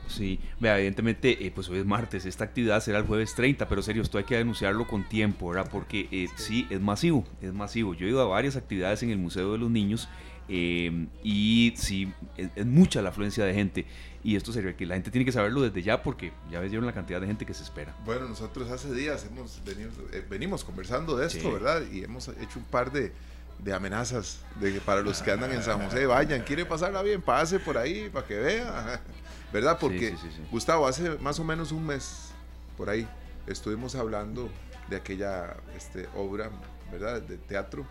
[0.08, 3.82] Sí, vea, evidentemente, eh, pues hoy es martes, esta actividad será el jueves 30, pero
[3.82, 5.68] serio, esto hay que denunciarlo con tiempo, ¿verdad?
[5.70, 7.94] Porque eh, sí, es masivo, es masivo.
[7.94, 10.08] Yo he ido a varias actividades en el Museo de los Niños
[10.48, 13.86] eh, y sí, es, mucha la afluencia de gente.
[14.24, 16.92] Y esto sería que la gente tiene que saberlo desde ya porque ya vieron la
[16.92, 17.94] cantidad de gente que se espera.
[18.04, 19.90] Bueno, nosotros hace días hemos venido,
[20.28, 21.82] venimos conversando de esto, ¿verdad?
[21.92, 23.12] Y hemos hecho un par de,
[23.62, 27.22] de amenazas de que para los que andan en San José, vayan, quiere pasarla bien,
[27.22, 29.00] pase por ahí para que vea.
[29.52, 29.78] ¿Verdad?
[29.80, 30.14] Porque,
[30.50, 32.30] Gustavo, hace más o menos un mes,
[32.76, 33.08] por ahí,
[33.46, 34.48] estuvimos hablando
[34.88, 36.50] de aquella este, obra,
[36.90, 37.20] ¿verdad?
[37.22, 37.86] De teatro,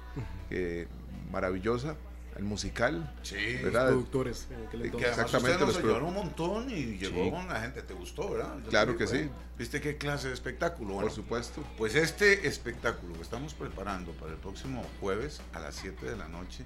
[1.32, 1.95] maravillosa,
[2.38, 3.14] el musical.
[3.24, 3.86] Sí, ¿verdad?
[3.86, 4.47] los productores.
[4.72, 8.58] Que exactamente nos ayudaron un montón y llegó con la gente, ¿te gustó, verdad?
[8.70, 9.30] claro que sí.
[9.58, 10.99] ¿Viste qué clase de espectáculo?
[10.99, 11.64] Por supuesto.
[11.78, 16.28] Pues este espectáculo que estamos preparando para el próximo jueves a las 7 de la
[16.28, 16.64] noche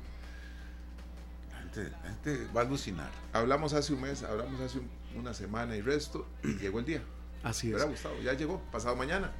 [1.75, 3.09] la gente va a alucinar.
[3.33, 4.81] Hablamos hace un mes, hablamos hace
[5.15, 7.03] una semana y resto, y llegó el día.
[7.43, 7.73] Así es.
[7.73, 8.15] ¿Verdad, Gustavo?
[8.21, 9.31] Ya llegó, pasado mañana.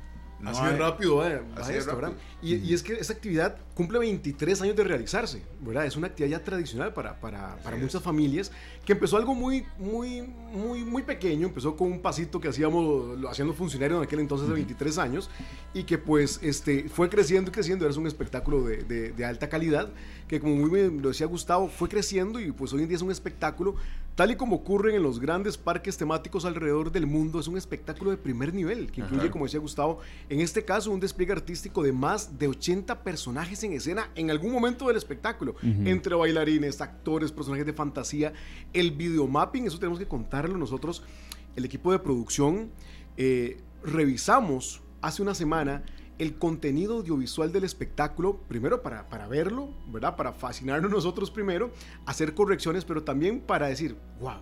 [0.46, 1.22] Así de rápido,
[1.56, 2.20] así esto, rápido.
[2.42, 5.86] Y, y, es que esta actividad cumple 23 años de realizarse, ¿verdad?
[5.86, 8.52] Es una actividad ya tradicional para, para, para muchas familias,
[8.86, 13.54] que empezó algo muy, muy, muy, muy pequeño, empezó con un pasito que hacíamos, haciendo
[13.54, 15.30] funcionario en aquel entonces de 23 años,
[15.74, 19.50] y que pues este, fue creciendo y creciendo, era un espectáculo de, de, de alta
[19.50, 19.90] calidad,
[20.28, 23.04] que como muy bien lo decía Gustavo, fue creciendo y pues hoy en día es
[23.04, 23.76] un espectáculo,
[24.16, 28.12] tal y como ocurre en los grandes parques temáticos alrededor del mundo, es un espectáculo
[28.12, 30.00] de primer nivel, que incluye, como decía Gustavo,
[30.30, 34.52] en este caso un despliegue artístico de más de 80 personajes en escena en algún
[34.52, 38.34] momento del espectáculo, entre bailarines, actores, personajes de fantasía,
[38.74, 41.04] el videomapping, eso tenemos que contarlo nosotros,
[41.56, 42.72] el equipo de producción,
[43.18, 45.84] eh, revisamos hace una semana
[46.22, 50.16] el contenido audiovisual del espectáculo, primero para, para verlo, ¿verdad?
[50.16, 51.72] Para fascinarnos nosotros primero,
[52.06, 54.38] hacer correcciones, pero también para decir, wow,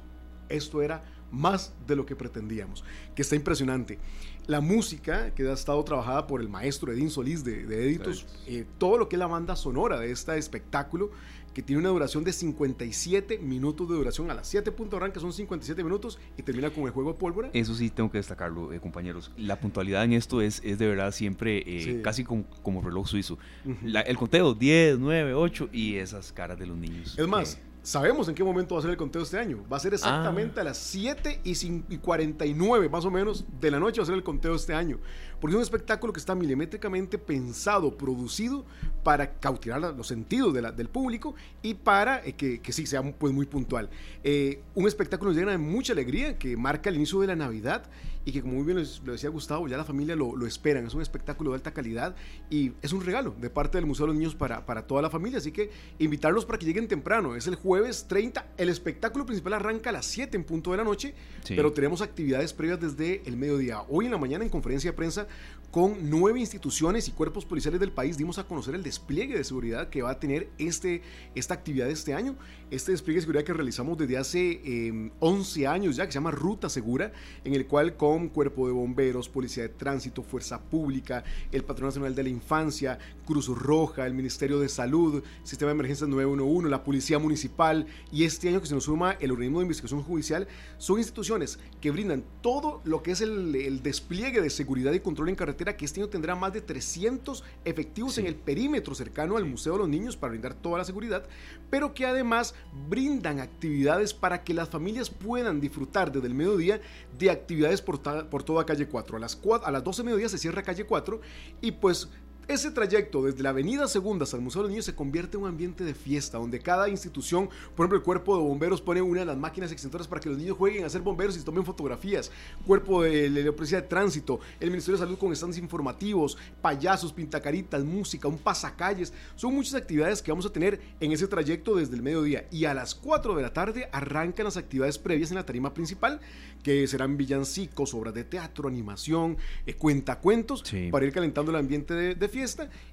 [0.49, 2.83] esto era más de lo que pretendíamos,
[3.15, 3.97] que está impresionante.
[4.45, 8.65] La música que ha estado trabajada por el maestro Edín Solís de, de Editos, eh,
[8.77, 11.11] todo lo que es la banda sonora de este espectáculo,
[11.59, 14.31] que tiene una duración de 57 minutos de duración.
[14.31, 17.49] A las 7 puntos arranca son 57 minutos y termina con el juego de pólvora.
[17.51, 19.29] Eso sí, tengo que destacarlo, eh, compañeros.
[19.35, 23.37] La puntualidad en esto es, es de verdad siempre eh, casi como, como, reloj suizo.
[23.83, 27.19] el conteo, 10, 9, 8 y esas caras de los niños.
[27.19, 29.63] Es más, sabemos en qué momento va a ser el conteo este año.
[29.71, 30.61] Va a ser exactamente ah.
[30.61, 34.23] a las 7 y, 49 más o menos de la noche va a ser el
[34.23, 34.99] conteo este año.
[35.39, 38.65] Porque es un espectáculo que está milimétricamente pensado, producido
[39.03, 43.45] para cautivar los sentidos del público y para eh, que, que, sí sea pues, muy
[43.45, 43.89] puntual.
[44.23, 47.83] Eh, un espectáculo lleno de mucha alegría que marca el inicio de la Navidad
[48.29, 50.85] y que como muy bien lo decía Gustavo, ya la familia lo, lo, esperan.
[50.85, 52.15] Es un espectáculo de alta calidad
[52.49, 55.09] y es un regalo de parte del Museo de los Niños para, para toda la
[55.09, 55.39] familia.
[55.39, 57.35] Así que invitarlos para que lleguen temprano.
[57.35, 58.45] Es el jueves 30.
[58.57, 61.15] El espectáculo principal arranca a las 7 en punto de la noche,
[61.47, 63.81] pero tenemos actividades previas desde el mediodía.
[63.89, 65.27] Hoy en la mañana en conferencia de prensa
[65.71, 69.89] con nueve instituciones y cuerpos policiales del país dimos a conocer el despliegue de seguridad
[69.89, 71.03] que va a tener este,
[71.35, 72.35] esta actividad este año.
[72.71, 76.31] Este despliegue de seguridad que realizamos desde hace 11 em, años ya, que se llama
[76.31, 77.11] Ruta Segura,
[77.43, 82.13] en el cual con Cuerpo de Bomberos, Policía de Tránsito, Fuerza Pública, el Patrón Nacional
[82.13, 87.19] de la Infancia, Cruz Roja, el Ministerio de Salud, Sistema de Emergencias 911, la Policía
[87.19, 90.47] Municipal y este año que se nos suma el Organismo de Investigación Judicial,
[90.77, 95.29] son instituciones que brindan todo lo que es el, el despliegue de seguridad y control
[95.29, 99.45] en carretera que este año tendrá más de 300 efectivos en el perímetro cercano al
[99.45, 101.25] Museo de los Niños para brindar toda la seguridad,
[101.69, 102.55] pero que además
[102.89, 106.81] brindan actividades para que las familias puedan disfrutar desde el mediodía
[107.17, 109.17] de actividades por, por toda calle 4.
[109.17, 111.19] A las, 4, a las 12 de mediodía se cierra calle 4
[111.61, 112.09] y pues
[112.49, 115.43] ese trayecto desde la Avenida Segunda hasta el Museo de los Niños se convierte en
[115.43, 119.19] un ambiente de fiesta, donde cada institución, por ejemplo, el Cuerpo de Bomberos pone una
[119.19, 122.31] de las máquinas extensoras para que los niños jueguen a ser bomberos y tomen fotografías,
[122.65, 127.83] Cuerpo de la Policía de Tránsito, el Ministerio de Salud con stands informativos, payasos, pintacaritas,
[127.83, 129.13] música, un pasacalles.
[129.35, 132.47] Son muchas actividades que vamos a tener en ese trayecto desde el mediodía.
[132.49, 136.19] Y a las 4 de la tarde arrancan las actividades previas en la tarima principal,
[136.63, 139.37] que serán villancicos, obras de teatro, animación,
[139.67, 142.38] eh, cuentacuentos, para ir calentando el ambiente de, de fiesta.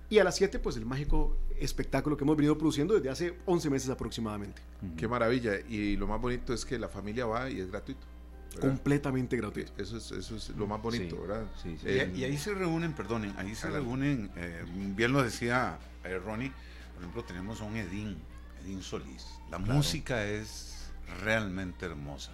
[0.08, 3.70] Y a las 7, pues el mágico espectáculo que hemos venido produciendo desde hace 11
[3.70, 4.62] meses aproximadamente.
[4.96, 5.58] Qué maravilla.
[5.68, 8.06] Y lo más bonito es que la familia va y es gratuito.
[8.60, 9.72] Completamente gratuito.
[9.76, 11.46] Eso es, eso es lo más bonito, ¿verdad?
[12.14, 14.64] y, ahí se reúnen, perdonen, ahí se reúnen, eh,
[14.96, 16.52] bien lo decía eh, Ronnie,
[16.94, 18.16] por ejemplo, tenemos a un Edín,
[18.62, 19.26] Edín Solís.
[19.50, 20.90] La música es
[21.22, 22.32] realmente hermosa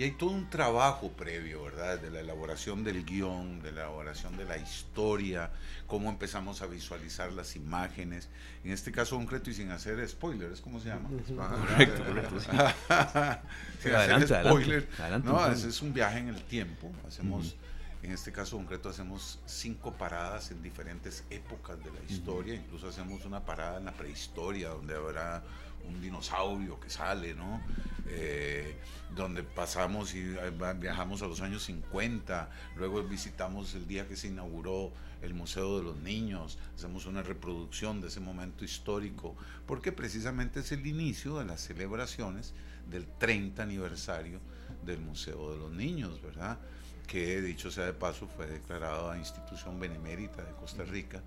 [0.00, 1.98] Y hay todo un trabajo previo, ¿verdad?
[1.98, 5.50] De la elaboración del guion, de la elaboración de la historia,
[5.86, 8.30] cómo empezamos a visualizar las imágenes.
[8.64, 11.10] En este caso concreto y sin hacer spoilers, ¿cómo se llama?
[11.10, 12.40] Correcto, correcto.
[13.82, 14.88] sin hacer spoiler.
[15.22, 16.90] no, es, un viaje en el tiempo.
[17.06, 17.54] Hacemos,
[18.02, 22.54] en este caso concreto, hacemos cinco paradas en diferentes épocas de la historia.
[22.54, 25.42] Incluso hacemos una parada en la prehistoria, donde habrá
[25.86, 27.60] un dinosaurio que sale, ¿no?
[28.06, 28.76] Eh,
[29.14, 34.28] donde pasamos y eh, viajamos a los años 50, luego visitamos el día que se
[34.28, 40.60] inauguró el Museo de los Niños, hacemos una reproducción de ese momento histórico, porque precisamente
[40.60, 42.54] es el inicio de las celebraciones
[42.88, 44.40] del 30 aniversario
[44.84, 46.58] del Museo de los Niños, ¿verdad?
[47.06, 51.22] Que dicho sea de paso fue declarada institución benemérita de Costa Rica,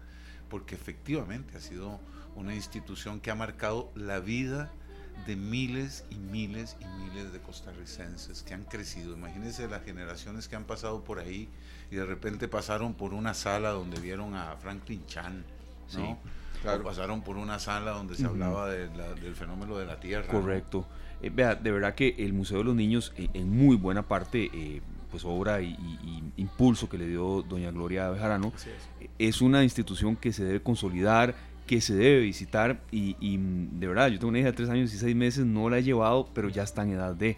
[0.49, 1.99] porque efectivamente ha sido
[2.35, 4.71] una institución que ha marcado la vida
[5.27, 9.13] de miles y miles y miles de costarricenses que han crecido.
[9.13, 11.47] Imagínense las generaciones que han pasado por ahí
[11.91, 15.45] y de repente pasaron por una sala donde vieron a Franklin Chan,
[15.95, 16.17] ¿no?
[16.61, 16.83] claro.
[16.83, 20.27] pasaron por una sala donde se hablaba del fenómeno de la Tierra.
[20.27, 20.85] Correcto.
[21.21, 24.49] Eh, vea, de verdad que el Museo de los Niños, eh, en muy buena parte,
[24.53, 25.77] eh, pues obra y,
[26.37, 28.51] impulso que le dio doña Gloria Bejarano,
[28.99, 29.09] es.
[29.19, 34.19] es una institución que se debe consolidar, que se debe visitar y, de verdad, yo
[34.19, 36.63] tengo una hija de tres años y seis meses, no la he llevado, pero ya
[36.63, 37.37] está en edad de,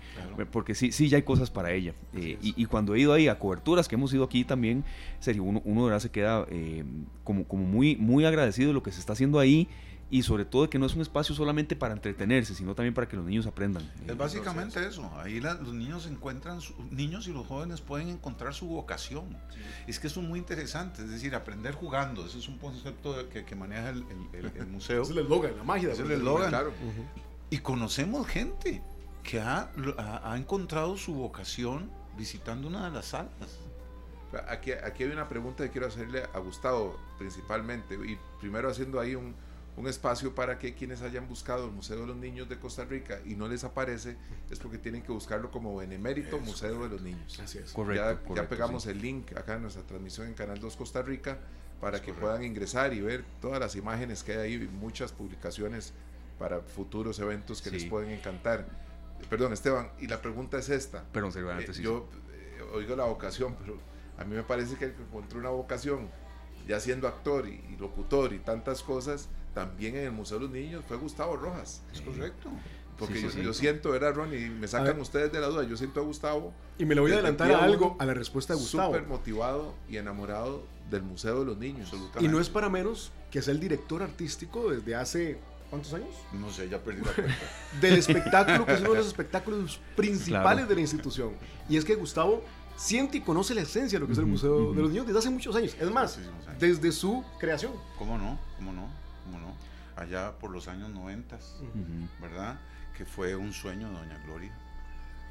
[0.52, 1.94] porque sí, sí, ya hay cosas para ella.
[2.14, 4.84] Eh, y, cuando he ido ahí a coberturas que hemos ido aquí también,
[5.20, 6.84] serio, uno, uno de verdad se queda eh,
[7.24, 9.68] como, como muy, muy agradecido de lo que se está haciendo ahí
[10.10, 13.16] y sobre todo que no es un espacio solamente para entretenerse, sino también para que
[13.16, 13.92] los niños aprendan.
[14.08, 16.60] Es básicamente eso, ahí los niños encuentran,
[16.92, 19.36] niños y los jóvenes pueden encontrar su vocación.
[19.88, 23.46] Es que eso es muy interesante, es decir, aprender jugando, ese es un concepto que,
[23.46, 25.02] que maneja el, el, museo.
[25.04, 25.92] es el eslogan, la magia.
[25.92, 26.50] Es el eslogan.
[26.50, 26.72] Claro.
[27.50, 28.84] Y conocemos gente
[29.24, 29.72] que ha,
[30.24, 33.60] ha, encontrado su vocación visitando una de las salas.
[34.50, 39.16] Aquí, aquí hay una pregunta que quiero hacerle a Gustavo principalmente, y primero haciendo ahí
[39.16, 39.34] un,
[39.78, 43.20] un espacio para que quienes hayan buscado el Museo de los Niños de Costa Rica
[43.26, 44.16] y no les aparece,
[44.50, 47.40] es porque tienen que buscarlo como Benemérito Museo de los Niños.
[47.40, 47.72] Así es.
[47.74, 51.40] Correcto, ya, pegamos el link acá en nuestra transmisión en Canal 2 Costa Rica
[51.82, 55.94] para que puedan ingresar y ver todas las imágenes que hay ahí, muchas publicaciones
[56.40, 58.66] para futuros eventos que les pueden encantar.
[59.30, 61.04] Perdón, Esteban, y la pregunta es esta.
[61.12, 63.78] Perdón, eh, Yo eh, oigo la vocación, pero
[64.18, 66.10] a mí me parece que el que encontró una vocación,
[66.68, 70.84] ya siendo actor y locutor y tantas cosas, también en el Museo de los Niños
[70.88, 71.82] fue Gustavo Rojas.
[71.92, 72.52] Es correcto.
[73.00, 76.54] Porque yo, siento, era Ronnie, me sacan ustedes de la duda, yo siento a Gustavo.
[76.78, 78.94] Y me lo voy a adelantar a algo, a la respuesta de Gustavo.
[78.94, 81.92] Súper motivado y enamorado del Museo de los Niños.
[82.20, 85.40] Y no es para menos que es el director artístico desde hace
[85.70, 86.10] ¿Cuántos años?
[86.32, 87.34] No sé, ya perdí la cuenta.
[87.82, 91.32] Del espectáculo, que es uno de los espectáculos principales de la institución.
[91.68, 92.44] Y es que Gustavo
[92.78, 95.20] siente y conoce la esencia de lo que es el Museo de los Niños desde
[95.20, 95.76] hace muchos años.
[95.80, 96.20] Es más,
[96.60, 97.74] desde su creación.
[97.98, 98.40] ¿Cómo no?
[98.58, 99.05] ¿Cómo no?
[99.96, 101.38] Allá por los años 90,
[102.22, 102.60] ¿verdad?
[102.98, 104.52] Que fue un sueño de Doña Gloria.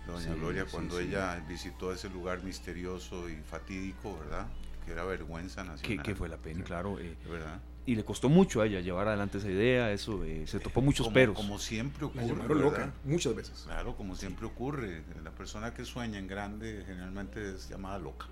[0.06, 4.46] Doña Gloria cuando ella visitó ese lugar misterioso y fatídico, ¿verdad?
[4.84, 6.04] Que era vergüenza nacional.
[6.04, 6.98] Que, fue la pena, claro.
[6.98, 7.60] Eh, ¿verdad?
[7.86, 11.08] Y le costó mucho a ella llevar adelante esa idea, eso, eh, se topó muchos
[11.08, 11.36] peros.
[11.36, 12.48] Como siempre ocurre.
[12.48, 13.64] La loca, muchas veces.
[13.66, 15.02] Claro, como siempre ocurre.
[15.22, 18.26] La persona que sueña en grande generalmente es llamada loca.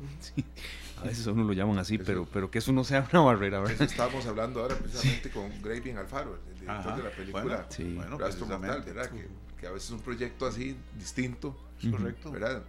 [1.00, 3.60] A veces a uno lo llaman así, pero, pero que eso no sea una barrera.
[3.60, 3.74] ¿verdad?
[3.74, 8.46] Eso estábamos hablando ahora precisamente con Graving Alfaro, el director de la película bueno, Rastro
[8.46, 9.10] Mortal, ¿verdad?
[9.58, 11.56] Que, a veces un proyecto así distinto,
[11.90, 12.62] correcto, ¿verdad?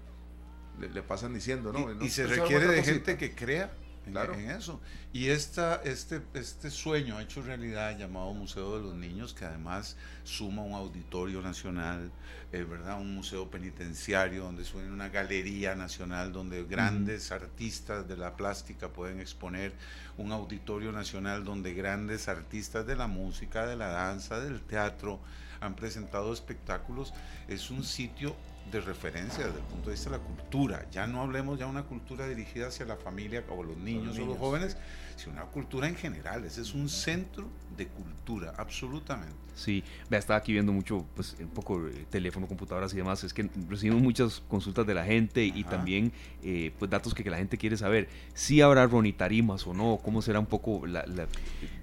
[0.80, 2.04] Le, pasan diciendo, ¿no?
[2.04, 3.72] Y, se requiere de gente que crea
[4.12, 4.34] claro.
[4.34, 4.80] en eso.
[5.14, 10.62] Y esta, este, este sueño hecho realidad llamado Museo de los Niños, que además suma
[10.62, 12.12] un auditorio nacional,
[12.52, 13.00] eh, ¿verdad?
[13.00, 19.20] un museo penitenciario, donde suena una galería nacional, donde grandes artistas de la plástica pueden
[19.20, 19.74] exponer,
[20.18, 25.20] un auditorio nacional donde grandes artistas de la música, de la danza, del teatro
[25.60, 27.14] han presentado espectáculos.
[27.48, 28.36] Es un sitio
[28.72, 30.86] de referencia desde el punto de vista de la cultura.
[30.92, 34.26] Ya no hablemos ya de una cultura dirigida hacia la familia o los niños, o
[34.26, 34.78] los jóvenes,
[35.16, 36.44] sino una cultura en general.
[36.44, 39.36] Ese es un centro de cultura, absolutamente.
[39.56, 43.24] Sí, estaba aquí viendo mucho, pues un poco eh, teléfono, computadoras y demás.
[43.24, 46.12] Es que recibimos muchas consultas de la gente y también
[46.44, 48.08] eh, pues datos que, la gente quiere saber.
[48.34, 51.06] Si habrá ronitarimas o no, cómo será un poco la...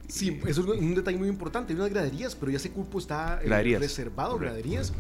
[0.09, 1.73] sí, eso es un detalle muy importante.
[1.73, 4.93] Hay unas graderías, pero ya ese cupo está eh, reservado, graderías.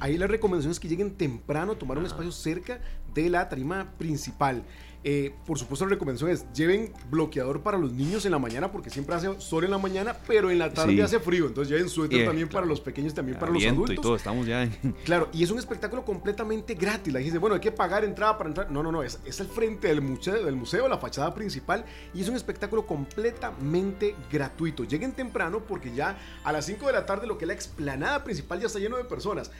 [0.00, 2.80] Ahí la recomendación es que lleguen temprano, tomar un espacio cerca
[3.14, 4.64] de la tarima principal.
[5.04, 8.88] Eh, por supuesto, la recomendación es lleven bloqueador para los niños en la mañana porque
[8.88, 11.46] siempre hace sol en la mañana, pero en la tarde hace frío.
[11.46, 13.96] Entonces lleven suéter también para los pequeños, también para los adultos.
[13.96, 14.68] Y todo, estamos ya
[15.04, 17.12] Claro, y es un espectáculo completamente gratis.
[17.12, 18.70] La gente dice, bueno, hay que pagar entrada para entrar.
[18.70, 21.84] No, no, no, es, es el frente del museo, del museo, la fachada principal,
[22.14, 24.84] y es un espectáculo completamente gratuito.
[24.84, 28.22] Lleguen temprano porque ya a las 5 de la tarde lo que es la explanada
[28.22, 29.50] principal ya está lleno de personas.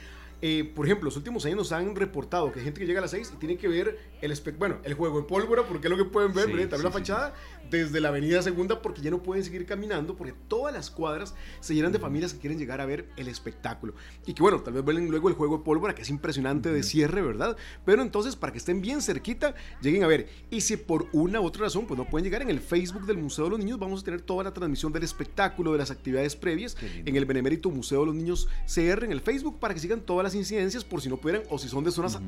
[0.45, 3.03] Eh, por ejemplo, los últimos años nos han reportado que hay gente que llega a
[3.03, 5.95] las 6 y tiene que ver el, bueno, el juego en pólvora, porque es lo
[5.95, 7.33] que pueden ver, también la fachada,
[7.69, 11.73] desde la avenida Segunda, porque ya no pueden seguir caminando, porque todas las cuadras se
[11.73, 13.93] llenan de familias que quieren llegar a ver el espectáculo.
[14.25, 16.83] Y que bueno, tal vez ven luego el juego de pólvora, que es impresionante de
[16.83, 17.55] cierre, ¿verdad?
[17.85, 20.27] Pero entonces, para que estén bien cerquita, lleguen a ver.
[20.49, 23.17] Y si por una u otra razón, pues no pueden llegar en el Facebook del
[23.17, 26.35] Museo de los Niños, vamos a tener toda la transmisión del espectáculo, de las actividades
[26.35, 26.75] previas,
[27.05, 30.25] en el Benemérito Museo de los Niños CR, en el Facebook, para que sigan todas
[30.25, 32.19] las incidencias por si no pudieran o si son de zonas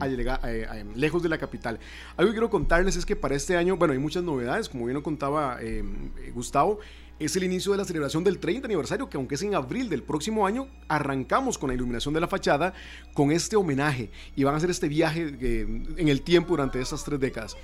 [0.96, 1.80] lejos de la capital.
[2.18, 4.96] Algo que quiero contarles es que para este año, bueno, hay muchas novedades, como bien
[4.96, 6.80] lo contaba em, Gustavo,
[7.18, 10.04] es el inicio de la celebración del 30 aniversario, que aunque es en abril del
[10.04, 12.74] próximo año, arrancamos con la iluminación de la fachada
[13.14, 15.62] con este homenaje y van a hacer este viaje eh,
[15.98, 17.56] en el tiempo durante estas tres décadas.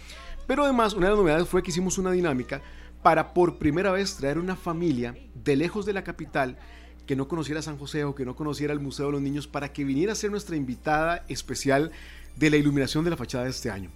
[0.48, 2.62] Pero además, una de las novedades fue que hicimos una dinámica
[3.04, 6.58] para por primera vez traer una familia de lejos de la capital
[7.06, 9.74] que no conociera San José o que no conociera el Museo de los Niños para
[9.74, 11.91] que viniera a ser nuestra invitada especial
[12.36, 13.89] de la iluminación de la fachada de este año.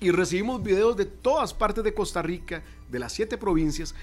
[0.00, 3.94] Y recibimos videos de todas partes de Costa Rica, de las siete provincias.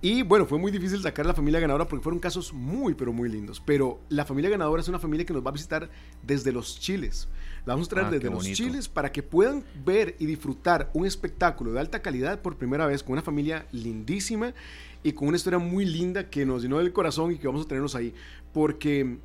[0.00, 3.12] Y bueno, fue muy difícil sacar a la familia ganadora porque fueron casos muy, pero
[3.12, 3.62] muy lindos.
[3.64, 5.90] Pero la familia ganadora es una familia que nos va a visitar
[6.22, 7.28] desde los chiles.
[7.66, 11.06] La vamos a traer ah, desde los chiles para que puedan ver y disfrutar un
[11.06, 14.54] espectáculo de alta calidad por primera vez con una familia lindísima
[15.02, 17.68] y con una historia muy linda que nos llenó el corazón y que vamos a
[17.68, 18.14] tenernos ahí.
[18.52, 19.18] Porque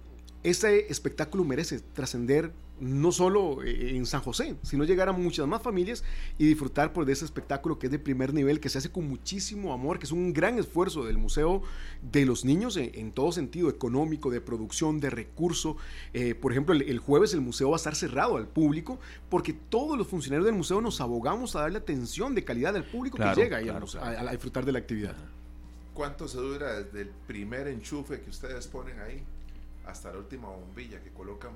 [0.44, 5.62] este espectáculo merece trascender no solo eh, en San José, sino llegar a muchas más
[5.62, 6.04] familias
[6.38, 8.92] y disfrutar por pues, de ese espectáculo que es de primer nivel, que se hace
[8.92, 11.64] con muchísimo amor, que es un gran esfuerzo del Museo
[12.02, 15.78] de los Niños en, todo sentido, económico, de producción, de recurso.
[16.14, 19.00] Eh, por ejemplo, el, jueves el museo va a estar cerrado al público
[19.30, 23.18] porque todos los funcionarios del museo nos abogamos a darle atención de calidad al público
[23.18, 25.16] que llega a disfrutar de la actividad.
[25.98, 29.24] ¿Cuánto se dura desde el primer enchufe que ustedes ponen ahí
[29.88, 31.54] hasta la última bombilla que colocan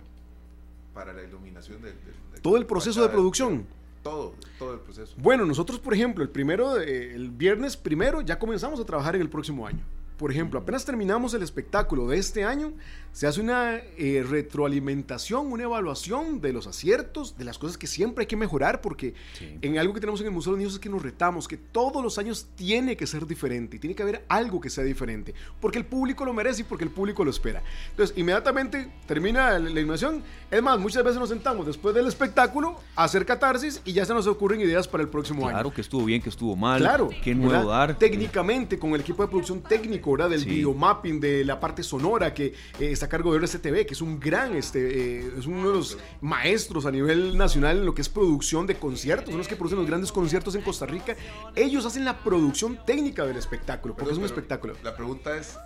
[0.95, 1.93] para la iluminación del...
[2.41, 3.67] todo el proceso de producción.
[4.01, 5.13] Todo, todo el proceso.
[5.17, 9.29] Bueno, nosotros, por ejemplo, el primero, el viernes primero, ya comenzamos a trabajar en el
[9.29, 9.85] próximo año.
[10.21, 12.73] Por ejemplo, apenas terminamos el espectáculo de este año,
[13.11, 18.21] se hace una eh, retroalimentación, una evaluación de los aciertos, de las cosas que siempre
[18.21, 20.79] hay que mejorar, porque en algo que tenemos en el Museo de los Niños es
[20.79, 24.23] que nos retamos, que todos los años tiene que ser diferente, y tiene que haber
[24.29, 27.63] algo que sea diferente, porque el público lo merece y porque el público lo espera.
[27.89, 30.21] Entonces, inmediatamente termina la, animación.
[30.51, 34.13] Es más, muchas veces nos sentamos después del espectáculo a hacer catarsis y ya se
[34.13, 35.55] nos ocurren ideas para el próximo año.
[35.55, 37.97] Claro, que estuvo bien, que estuvo mal, claro, qué nuevo dar.
[37.97, 40.29] Técnicamente, con el equipo de producción técnico, ¿verdad?
[40.29, 42.53] Del videomapping, de la parte sonora que eh,
[42.91, 45.97] está a cargo de RCTV, que es un gran, este, eh, es uno de los
[46.21, 49.79] maestros a nivel nacional en lo que es producción de conciertos, son los que producen
[49.79, 51.15] los grandes conciertos en Costa Rica.
[51.55, 54.73] Ellos hacen la producción técnica del espectáculo, porque es un espectáculo.
[54.83, 55.57] La pregunta es,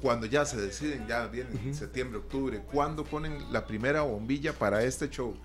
[0.00, 5.08] cuando ya se deciden, ya viene septiembre, octubre, ¿cuándo ponen la primera bombilla para este
[5.08, 5.36] show?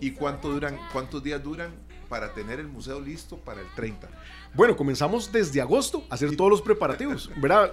[0.00, 1.70] ¿Y cuánto duran, cuántos días duran
[2.08, 4.08] para tener el museo listo para el 30?
[4.54, 7.72] Bueno, comenzamos desde agosto a hacer todos los preparativos, ¿verdad?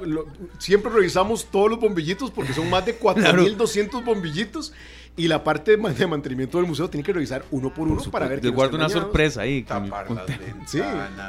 [0.60, 4.74] siempre revisamos todos los bombillitos porque son más de 4.200 bombillitos
[5.18, 8.40] y la parte de mantenimiento del museo tiene que revisar uno por uno para ver
[8.40, 9.64] que guardo una sorpresa ahí.
[9.64, 10.80] Tapar las ventanas, sí,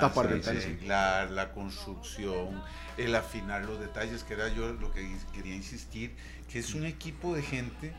[0.00, 0.64] tapar ventanas.
[0.64, 2.62] Arreglar la construcción,
[2.96, 6.14] el afinar los detalles, que era yo lo que quería insistir,
[6.48, 7.92] que es un equipo de gente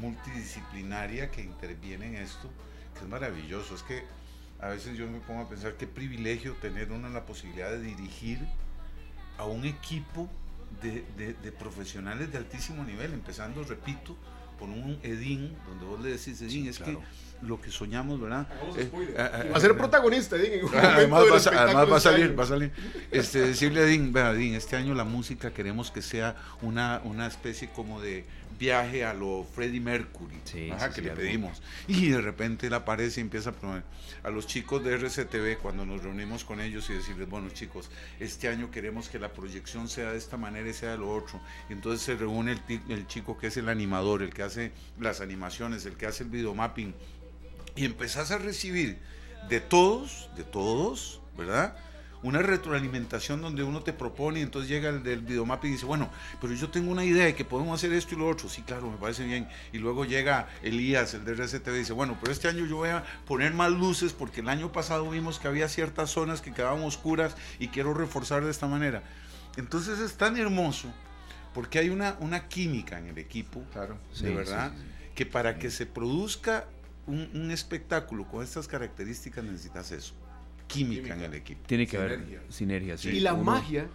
[0.00, 2.50] multidisciplinaria que interviene en esto,
[2.94, 3.74] que es maravilloso.
[3.74, 4.04] Es que
[4.60, 8.38] a veces yo me pongo a pensar qué privilegio tener uno la posibilidad de dirigir
[9.38, 10.28] a un equipo
[10.82, 14.16] de, de, profesionales de altísimo nivel, empezando, repito,
[14.58, 16.96] por un Edín, donde vos le decís, Edín, es que
[17.42, 18.48] lo que soñamos, ¿verdad?
[18.76, 20.66] Eh, va a ser protagonista, Edín.
[20.74, 21.40] además, va, a
[22.00, 22.72] salir, va a salir.
[23.10, 27.68] Este, decirle a Edín, Edín, este año la música queremos que sea una, una especie
[27.70, 28.24] como de
[28.58, 31.62] viaje a lo Freddie Mercury, que le pedimos.
[31.86, 33.82] Y de repente él aparece y empieza a promover
[34.22, 38.48] a los chicos de RCTV cuando nos reunimos con ellos y decirles, bueno chicos, este
[38.48, 41.40] año queremos que la proyección sea de esta manera y sea de lo otro.
[41.68, 45.20] Y entonces se reúne el, el chico que es el animador, el que hace las
[45.20, 46.94] animaciones, el que hace el videomapping.
[47.76, 48.98] Y empezás a recibir
[49.48, 51.76] de todos, de todos, ¿verdad?
[52.22, 56.10] Una retroalimentación donde uno te propone y entonces llega el del videomap y dice, bueno,
[56.40, 58.48] pero yo tengo una idea de que podemos hacer esto y lo otro.
[58.48, 59.48] Sí, claro, me parece bien.
[59.72, 62.90] Y luego llega Elías, el de RCTV, y dice, bueno, pero este año yo voy
[62.90, 66.82] a poner más luces porque el año pasado vimos que había ciertas zonas que quedaban
[66.82, 69.02] oscuras y quiero reforzar de esta manera.
[69.56, 70.88] Entonces es tan hermoso
[71.54, 74.72] porque hay una, una química en el equipo, claro, de verdad,
[75.14, 76.66] que para que se produzca
[77.06, 80.12] un, un espectáculo con estas características necesitas eso
[80.66, 81.60] química, en el equipo.
[81.66, 82.96] Tiene que haber sinergia.
[83.04, 83.88] Y la magia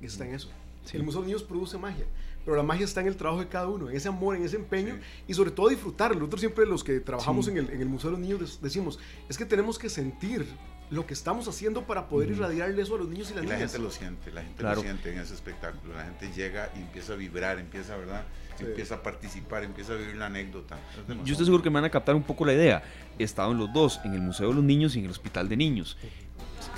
[0.00, 0.50] está en eso.
[0.92, 2.06] El Museo de Niños produce magia,
[2.44, 4.56] pero la magia está en el trabajo de cada uno, en ese amor, en ese
[4.56, 6.16] empeño y sobre todo disfrutarlo.
[6.18, 8.98] Nosotros siempre los que trabajamos en el, en, el, Museo de los Niños decimos,
[9.28, 10.46] es que tenemos que sentir
[10.90, 13.60] lo que estamos haciendo para poder irradiarle eso a los niños y las y niñas.
[13.60, 16.80] La gente lo siente, la gente lo siente en ese espectáculo, la gente llega y
[16.80, 18.24] empieza a vibrar, empieza, ¿verdad?
[18.60, 20.78] empieza a participar, empieza a vivir la anécdota.
[21.24, 22.82] Yo estoy seguro que me van a captar un poco la idea.
[23.18, 25.48] He estado en los dos, en el Museo de los Niños y en el Hospital
[25.48, 25.96] de Niños.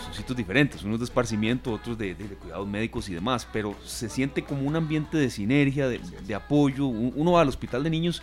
[0.05, 3.75] Son sitios diferentes, unos de esparcimiento, otros de, de, de cuidados médicos y demás, pero
[3.85, 6.87] se siente como un ambiente de sinergia, de, de apoyo.
[6.87, 8.23] Uno va al Hospital de Niños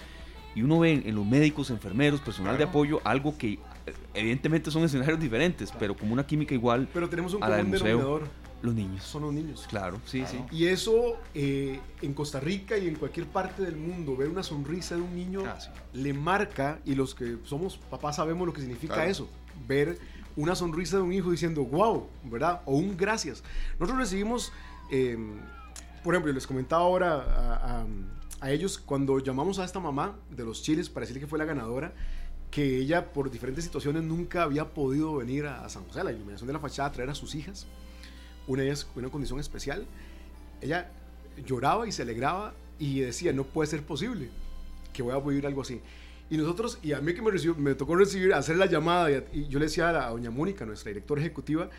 [0.55, 2.65] y uno ve en los médicos, enfermeros, personal claro.
[2.65, 3.59] de apoyo, algo que
[4.13, 7.63] evidentemente son escenarios diferentes, pero como una química igual pero tenemos un a museo.
[7.63, 8.47] denominador.
[8.61, 9.03] Los niños.
[9.03, 9.67] Son los niños.
[9.69, 10.45] Claro, sí, claro.
[10.49, 10.55] sí.
[10.55, 14.95] Y eso eh, en Costa Rica y en cualquier parte del mundo, ver una sonrisa
[14.95, 15.69] de un niño ah, sí.
[15.93, 19.11] le marca, y los que somos papás sabemos lo que significa claro.
[19.11, 19.29] eso,
[19.67, 19.99] ver
[20.35, 22.61] una sonrisa de un hijo diciendo, wow, ¿verdad?
[22.65, 23.43] O un gracias.
[23.79, 24.51] Nosotros recibimos,
[24.91, 25.17] eh,
[26.03, 27.85] por ejemplo, les comentaba ahora a, a,
[28.41, 31.45] a ellos, cuando llamamos a esta mamá de los chiles para decirle que fue la
[31.45, 31.93] ganadora,
[32.51, 36.47] que ella por diferentes situaciones nunca había podido venir a San José, a la iluminación
[36.47, 37.67] de la fachada, a traer a sus hijas.
[38.47, 39.85] Una de ellas con una condición especial.
[40.61, 40.89] Ella
[41.45, 44.29] lloraba y se alegraba y decía, no puede ser posible
[44.93, 45.81] que voy a vivir algo así.
[46.29, 49.23] Y nosotros, y a mí que me, recibió, me tocó recibir, hacer la llamada, y,
[49.31, 51.69] y, yo le decía a, la, a doña Mónica, nuestra directora ejecutiva,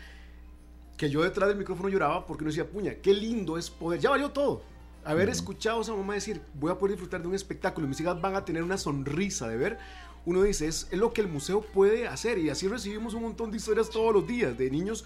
[0.97, 4.09] que yo detrás del micrófono lloraba porque uno decía, puña, qué lindo es poder, ya
[4.09, 4.63] valió todo.
[5.05, 5.35] Haber uh -huh.
[5.35, 8.35] escuchado a esa mamá decir, voy a poder disfrutar de un espectáculo, mis hijas van
[8.35, 9.77] a tener una sonrisa de ver
[10.25, 12.37] uno dice, es, lo que el museo puede hacer.
[12.37, 15.05] Y así recibimos un montón de historias todos los días de niños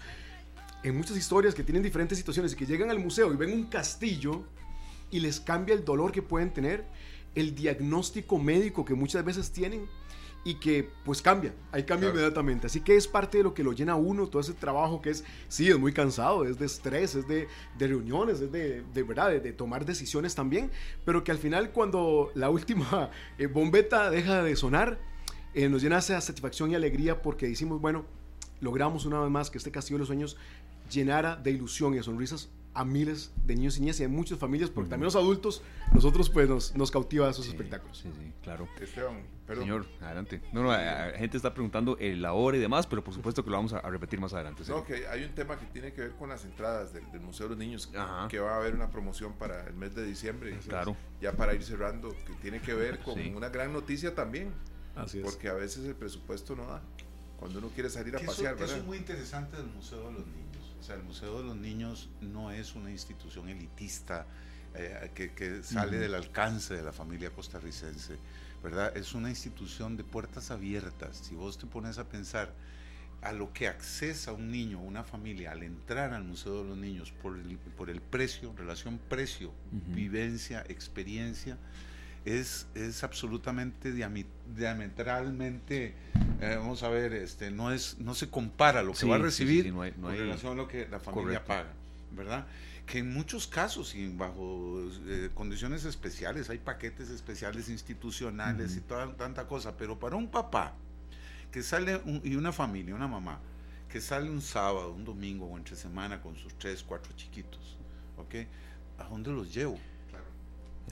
[0.82, 3.64] en muchas historias que tienen diferentes situaciones y que llegan al museo y ven un
[3.64, 4.44] castillo
[5.10, 6.84] y les cambia el dolor que pueden tener,
[7.34, 9.88] el diagnóstico médico que muchas veces tienen
[10.44, 12.10] y que pues cambia, cambia claro.
[12.10, 12.66] inmediatamente.
[12.66, 15.24] Así que es parte de lo que lo llena uno, todo ese trabajo que es,
[15.48, 19.30] sí, es muy cansado, es de estrés, es de, de reuniones, es de, de verdad,
[19.30, 20.70] de, de, tomar decisiones también,
[21.04, 24.98] pero que al final cuando la última eh, bombeta deja de sonar,
[25.54, 28.04] eh, nos llena esa satisfacción y alegría porque decimos, bueno,
[28.60, 30.36] logramos una vez más que este Castillo de los Sueños
[30.90, 34.38] llenara de ilusión y de sonrisas a miles de niños y niñas y a muchas
[34.38, 34.90] familias, porque uh -huh.
[34.90, 35.62] también los adultos,
[35.92, 37.98] nosotros pues nos, nos cautiva esos sí, espectáculos.
[37.98, 38.68] Sí, sí, claro.
[38.80, 39.64] Esteban, perdón.
[39.64, 40.42] Señor, adelante.
[40.52, 43.56] No, no, la gente está preguntando la hora y demás, pero por supuesto que lo
[43.56, 44.64] vamos a, a repetir más adelante.
[44.64, 44.72] ¿sí?
[44.72, 47.46] No, que hay un tema que tiene que ver con las entradas del, del Museo
[47.46, 48.28] de los Niños, Ajá.
[48.28, 50.58] que va a haber una promoción para el mes de diciembre.
[50.66, 50.96] Claro.
[51.20, 53.32] Ya para ir cerrando, que tiene que ver con sí.
[53.34, 54.52] una gran noticia también.
[54.96, 55.24] Así es.
[55.24, 56.82] Porque a veces el presupuesto no da.
[57.38, 58.64] Cuando uno quiere salir a pasear, eso, ¿verdad?
[58.64, 60.53] Eso es muy interesante del Museo de los Niños.
[60.84, 64.26] O sea, el Museo de los Niños no es una institución elitista
[64.74, 66.02] eh, que, que, sale uh -huh.
[66.02, 68.18] del alcance de la familia costarricense,
[68.62, 68.94] ¿verdad?
[68.94, 71.16] Es una institución de puertas abiertas.
[71.16, 72.52] Si vos te pones a pensar
[73.22, 77.12] a lo que accesa un niño, una familia, al entrar al Museo de los Niños
[77.12, 79.94] por el, por el precio, relación precio, uh -huh.
[79.94, 81.56] vivencia, experiencia,
[82.24, 85.94] es, es absolutamente diametralmente,
[86.40, 89.18] eh, vamos a ver, este, no, es, no se compara lo que sí, va a
[89.18, 91.48] recibir sí, sí, no hay, no hay, con relación a lo que la familia correcto.
[91.48, 91.72] paga,
[92.12, 92.46] ¿verdad?
[92.86, 98.78] Que en muchos casos y bajo eh, condiciones especiales, hay paquetes especiales institucionales uh -huh.
[98.78, 100.74] y toda tanta cosa, pero para un papá
[101.50, 103.40] que sale un, y una familia, una mamá,
[103.88, 107.78] que sale un sábado, un domingo o entre semana con sus tres, cuatro chiquitos,
[108.16, 108.34] ¿ok?
[108.98, 109.78] ¿A dónde los llevo?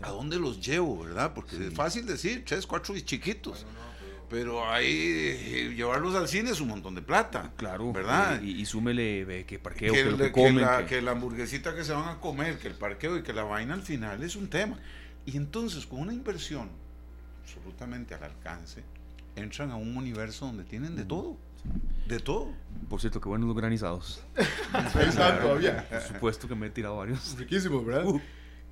[0.00, 1.32] ¿A dónde los llevo, verdad?
[1.34, 1.64] Porque sí.
[1.64, 3.66] es fácil decir, tres, cuatro y chiquitos.
[4.30, 4.66] Pero...
[4.66, 7.52] ahí eh, llevarlos al cine es un montón de plata.
[7.56, 7.92] Claro.
[7.92, 8.40] ¿Verdad?
[8.40, 10.54] Y, y súmele que parqueo, que, que, lo que, comen.
[10.54, 10.86] Que la, que...
[10.86, 13.74] que la hamburguesita que se van a comer, que el parqueo y que la vaina
[13.74, 14.78] al final es un tema.
[15.26, 16.70] Y entonces, con una inversión
[17.42, 18.82] absolutamente al alcance,
[19.36, 21.36] entran a un universo donde tienen de todo.
[22.08, 22.50] De todo.
[22.88, 24.22] Por cierto, qué buenos los granizados.
[25.14, 25.86] claro, todavía.
[25.88, 27.36] Por supuesto que me he tirado varios.
[27.38, 28.06] Riquísimo, ¿verdad?
[28.06, 28.20] Uh.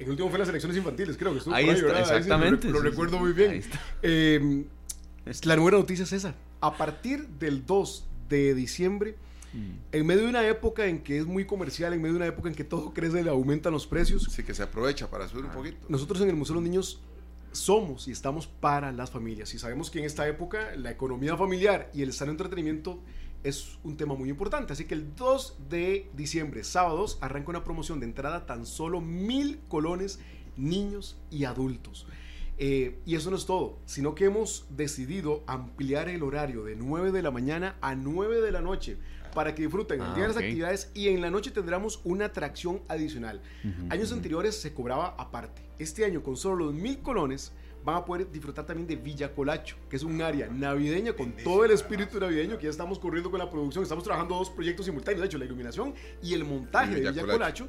[0.01, 2.67] El último fue las elecciones infantiles, creo que estuvo ahí, por ahí está, Exactamente.
[2.67, 3.63] Ahí, lo, lo sí, recuerdo sí, muy bien.
[4.03, 4.65] Eh,
[5.45, 6.35] la nueva noticia es esa.
[6.61, 9.17] A partir del 2 de diciembre,
[9.53, 9.71] mm.
[9.93, 12.49] en medio de una época en que es muy comercial, en medio de una época
[12.49, 14.25] en que todo crece y aumentan los precios.
[14.31, 15.49] Sí, que se aprovecha para subir ah.
[15.49, 15.77] un poquito.
[15.91, 17.03] Nosotros en el Museo de los Niños
[17.53, 19.53] somos y estamos para las familias.
[19.53, 23.01] Y sabemos que en esta época la economía familiar y el sano entretenimiento
[23.45, 24.73] es un tema muy importante.
[24.73, 29.61] Así que el 2 de diciembre, sábados, arranca una promoción de entrada tan solo mil
[29.69, 30.21] colones,
[30.57, 32.07] niños y adultos.
[32.63, 37.11] Eh, y eso no es todo, sino que hemos decidido ampliar el horario de 9
[37.11, 38.99] de la mañana a 9 de la noche
[39.35, 42.83] para que disfruten el día de las actividades y en la noche tendremos una atracción
[42.89, 43.41] adicional.
[43.89, 45.63] Años anteriores se cobraba aparte.
[45.79, 47.53] Este año con solo los mil colones
[47.85, 51.65] van a poder disfrutar también de Villa Colacho, que es un área navideña con todo
[51.65, 53.83] el espíritu navideño que ya estamos corriendo con la producción.
[53.83, 57.69] Estamos trabajando dos proyectos simultáneos, de hecho, la iluminación y el montaje de Villa Colacho,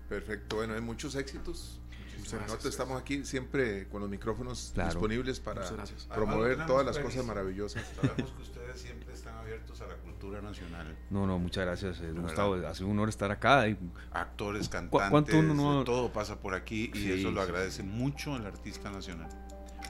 [0.08, 1.79] Perfecto, bueno, hay muchos éxitos
[2.38, 5.62] nosotros estamos aquí siempre con los micrófonos disponibles para
[6.14, 7.82] promover todas las cosas maravillosas.
[8.00, 10.96] Sabemos que ustedes siempre están abiertos a la cultura nacional.
[11.10, 12.54] No, no, muchas gracias, eh, Gustavo.
[12.66, 13.64] Hace un honor estar acá.
[14.12, 19.28] Actores, cantantes, todo pasa por aquí y eso lo agradece mucho el artista nacional.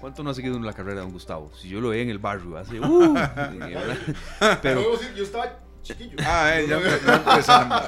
[0.00, 1.52] ¿Cuánto no ha seguido en la carrera de don Gustavo?
[1.54, 2.80] Si yo lo veía en el barrio hace...
[2.80, 3.14] Uh,
[4.62, 4.82] pero,
[5.14, 6.16] yo estaba chiquillo.
[6.24, 6.76] Ah, eh, ya,
[7.16, 7.82] empezamos.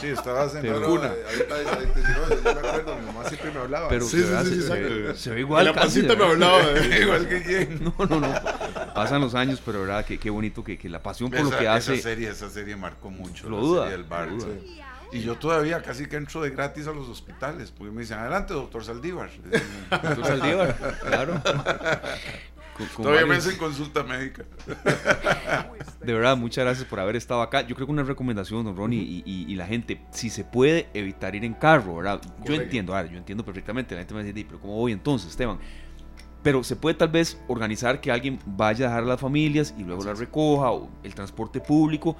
[0.00, 1.12] sí, estabas en la cuna.
[1.28, 3.88] Ahorita, yo me acuerdo, mi mamá siempre me hablaba.
[3.88, 5.64] Pero sí, se, sí, sí, se, ve igual.
[5.64, 6.62] la pasita me hablaba.
[7.00, 7.80] igual que quién.
[7.98, 8.94] No, no, no.
[8.94, 11.68] Pasan los años, pero verdad, que qué bonito que, que la pasión por lo que
[11.68, 11.94] hace.
[11.94, 13.48] Esa serie, esa serie marcó mucho.
[13.48, 13.84] Lo duda.
[13.84, 14.28] Serie del bar.
[15.12, 18.54] Y yo todavía casi que entro de gratis a los hospitales, porque me dicen, adelante,
[18.54, 19.28] doctor Saldívar.
[19.90, 21.42] doctor Saldívar, claro.
[22.96, 24.44] Todavía me hacen consulta médica.
[26.00, 27.62] De verdad, muchas gracias por haber estado acá.
[27.62, 31.44] Yo creo que una recomendación, don Ronnie, y, la gente, si se puede evitar ir
[31.44, 32.20] en carro, ¿verdad?
[32.44, 33.94] Yo entiendo, yo entiendo perfectamente.
[33.94, 35.58] La gente me dice, pero ¿cómo voy entonces, Esteban?
[36.42, 39.82] Pero se puede tal vez organizar que alguien vaya a dejar a las familias y
[39.82, 42.16] luego la recoja, o el transporte público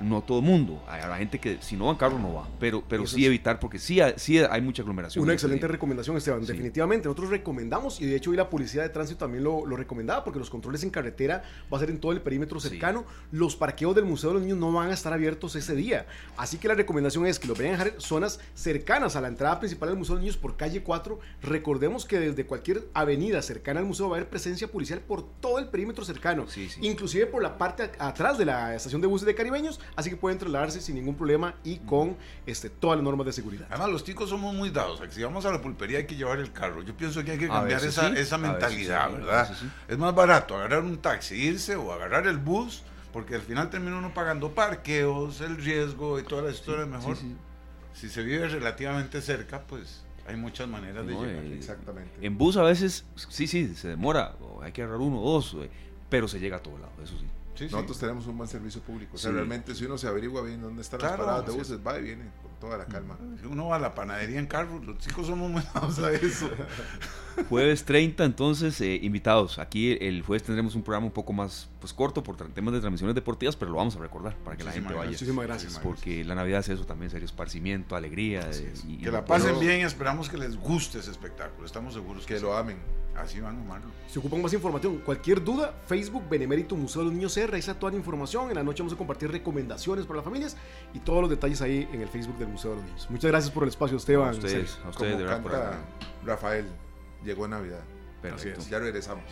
[0.00, 0.82] no todo el mundo.
[0.88, 3.58] Hay, la gente que si no va en carro no va, pero, pero sí evitar
[3.58, 5.22] porque sí, sí hay mucha aglomeración.
[5.22, 6.44] Una excelente recomendación, Esteban.
[6.44, 10.24] Definitivamente, nosotros recomendamos y de hecho hoy la policía de tránsito también lo, lo, recomendaba
[10.24, 11.42] porque los controles en carretera
[11.72, 13.04] va a ser en todo el perímetro cercano.
[13.32, 16.06] Los parqueos del Museo de los Niños no van a estar abiertos ese día.
[16.36, 19.58] Así que la recomendación es que lo vayan a dejar zonas cercanas a la entrada
[19.58, 21.18] principal del Museo de los Niños por calle 4.
[21.42, 25.58] Recordemos que desde cualquier avenida cercana al museo va a haber presencia policial por todo
[25.58, 26.46] el perímetro cercano.
[26.80, 30.38] Inclusive por la parte atrás de la estación de buses de caribeños así que pueden
[30.38, 32.16] trasladarse sin ningún problema y con
[32.46, 33.66] este, todas las normas de seguridad.
[33.70, 35.00] Además, los ticos somos muy dados.
[35.10, 36.82] Si vamos a la pulpería hay que llevar el carro.
[36.82, 39.50] Yo pienso que hay que cambiar esa, esa mentalidad, ¿verdad?
[39.88, 42.82] Es más barato agarrar un taxi, irse o agarrar el bus,
[43.12, 47.16] porque al final termina uno pagando parqueos, el riesgo y toda la historia mejor.
[47.94, 51.44] Si se vive relativamente cerca, pues hay muchas maneras de llegar.
[51.44, 52.10] Eh, Exactamente.
[52.20, 55.56] En bus a veces, sí, sí, se demora, hay que agarrar uno o dos,
[56.08, 57.26] pero se llega a todo lado, eso sí.
[57.60, 59.16] Nosotros tenemos un buen servicio público.
[59.16, 61.98] O sea, realmente si uno se averigua bien dónde están las paradas de buses, va
[61.98, 62.24] y viene
[62.60, 63.16] toda la calma.
[63.40, 66.50] Si uno va a la panadería en carro, los chicos somos muy a eso.
[67.48, 69.58] Jueves 30, entonces, eh, invitados.
[69.58, 73.14] Aquí el jueves tendremos un programa un poco más pues corto por temas de transmisiones
[73.14, 75.10] deportivas, pero lo vamos a recordar para que la gente vaya.
[75.10, 75.78] Muchísimas gracias.
[75.78, 78.48] Porque la Navidad es eso también, serio esparcimiento, alegría.
[78.86, 81.66] y, que la pasen bien y esperamos que les guste ese espectáculo.
[81.66, 82.78] Estamos seguros que, lo amen.
[83.16, 83.90] Así van a amarlo.
[84.06, 87.74] Si ocupan más información, cualquier duda, Facebook Benemérito Museo de los Niños R, ahí está
[87.74, 88.48] toda la información.
[88.48, 90.56] En la noche vamos a compartir recomendaciones para las familias
[90.94, 93.10] y todos los detalles ahí en el Facebook del Museo de los Niños.
[93.10, 94.28] Muchas gracias por el espacio, Esteban.
[94.28, 95.78] A ustedes, a ustedes de verdad,
[96.24, 96.66] Rafael,
[97.24, 97.80] llegó Navidad.
[98.22, 98.62] Perfecto.
[98.68, 99.24] Ya regresamos.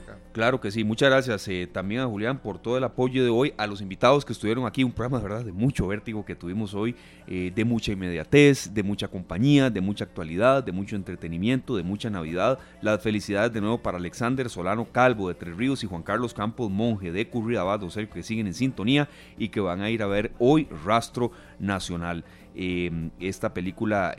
[0.00, 0.16] acá.
[0.30, 3.52] Claro que sí, muchas gracias eh, también a Julián por todo el apoyo de hoy,
[3.56, 6.72] a los invitados que estuvieron aquí, un programa de verdad de mucho vértigo que tuvimos
[6.72, 6.94] hoy,
[7.26, 12.10] eh, de mucha inmediatez, de mucha compañía, de mucha actualidad, de mucho entretenimiento, de mucha
[12.10, 12.60] Navidad.
[12.80, 16.70] Las felicidades de nuevo para Alexander Solano Calvo de Tres Ríos y Juan Carlos Campos
[16.70, 20.30] Monje de Curridabat, Sergio, que siguen en sintonía y que van a ir a ver
[20.38, 22.24] hoy Rastro Nacional.
[22.54, 24.14] Eh, esta película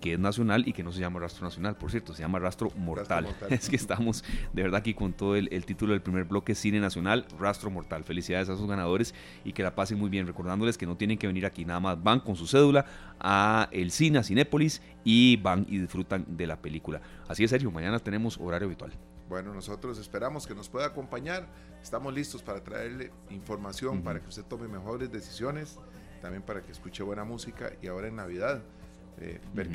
[0.00, 2.70] que es nacional y que no se llama Rastro Nacional, por cierto, se llama Rastro
[2.76, 3.26] Mortal.
[3.50, 7.26] Es que estamos de verdad aquí con todo el, título del primer bloque Cine Nacional,
[7.38, 8.04] Rastro Mortal.
[8.04, 11.26] Felicidades a sus ganadores y que la pasen muy bien, recordándoles que no tienen que
[11.26, 12.86] venir aquí, nada más van con su cédula
[13.18, 17.00] a el cine, a Cinépolis y van y disfrutan de la película.
[17.26, 18.92] Así es, Sergio, mañana tenemos horario habitual.
[19.28, 21.46] Bueno, nosotros esperamos que nos pueda acompañar.
[21.82, 25.78] Estamos listos para traerle información para que usted tome mejores decisiones,
[26.20, 28.62] también para que escuche buena música y ahora en Navidad
[29.20, 29.68] eh, ver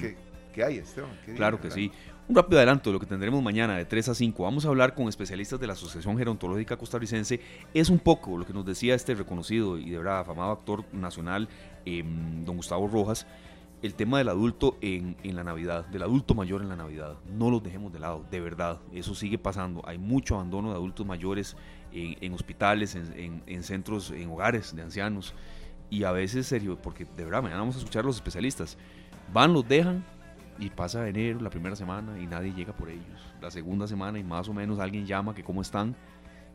[0.53, 1.11] qué, hay, Esteban.
[1.35, 1.91] claro que sí.
[2.27, 4.43] Un rápido adelanto de lo que tendremos mañana de 3 a 5.
[4.43, 7.41] Vamos a hablar con especialistas de la Asociación Gerontológica Costarricense.
[7.73, 11.49] Es un poco lo que nos decía este reconocido y de verdad afamado actor nacional,
[11.85, 13.27] em, don Gustavo Rojas,
[13.81, 17.17] el tema del adulto en, la Navidad, del adulto mayor en la Navidad.
[17.29, 18.79] No los dejemos de lado, de verdad.
[18.93, 19.81] Eso sigue pasando.
[19.85, 21.57] Hay mucho abandono de adultos mayores
[21.91, 25.33] en, hospitales, en, en centros, en hogares de ancianos.
[25.93, 28.79] Y a veces, serio, porque de verdad, mañana vamos a escuchar a los especialistas
[29.31, 30.03] Van, los dejan
[30.57, 33.05] y pasa enero, la primera semana y nadie llega por ellos.
[33.39, 35.95] La segunda semana y más o menos alguien llama que cómo están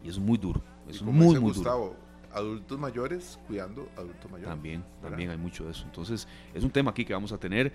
[0.02, 0.60] y es muy duro.
[0.88, 1.94] Es muy, muy Gustavo,
[2.32, 4.50] adultos mayores cuidando adultos mayores.
[4.50, 5.84] También, también hay mucho de eso.
[5.84, 7.72] Entonces, es un tema aquí que vamos a tener,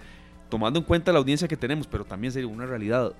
[0.50, 3.14] tomando en cuenta la audiencia que tenemos, pero también sería una realidad.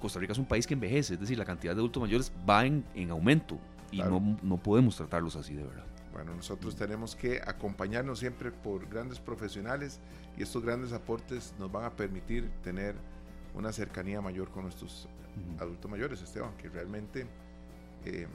[0.00, 2.64] Costa Rica es un país que envejece, es decir, la cantidad de adultos mayores va
[2.64, 3.58] en, aumento
[3.90, 5.91] y no, no podemos tratarlos así de verdad.
[6.12, 9.98] Bueno, nosotros tenemos que acompañarnos siempre por grandes profesionales
[10.36, 12.94] y estos grandes aportes nos van a permitir tener
[13.54, 15.08] una cercanía mayor con nuestros
[15.58, 17.26] adultos mayores, Esteban, que realmente,
[18.04, 18.26] eh,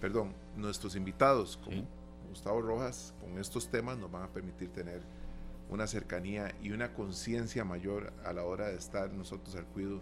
[0.00, 1.84] perdón, nuestros invitados, como
[2.28, 5.00] Gustavo Rojas, con estos temas nos van a permitir tener
[5.70, 10.00] una cercanía y una conciencia mayor a la hora de estar nosotros al cuidado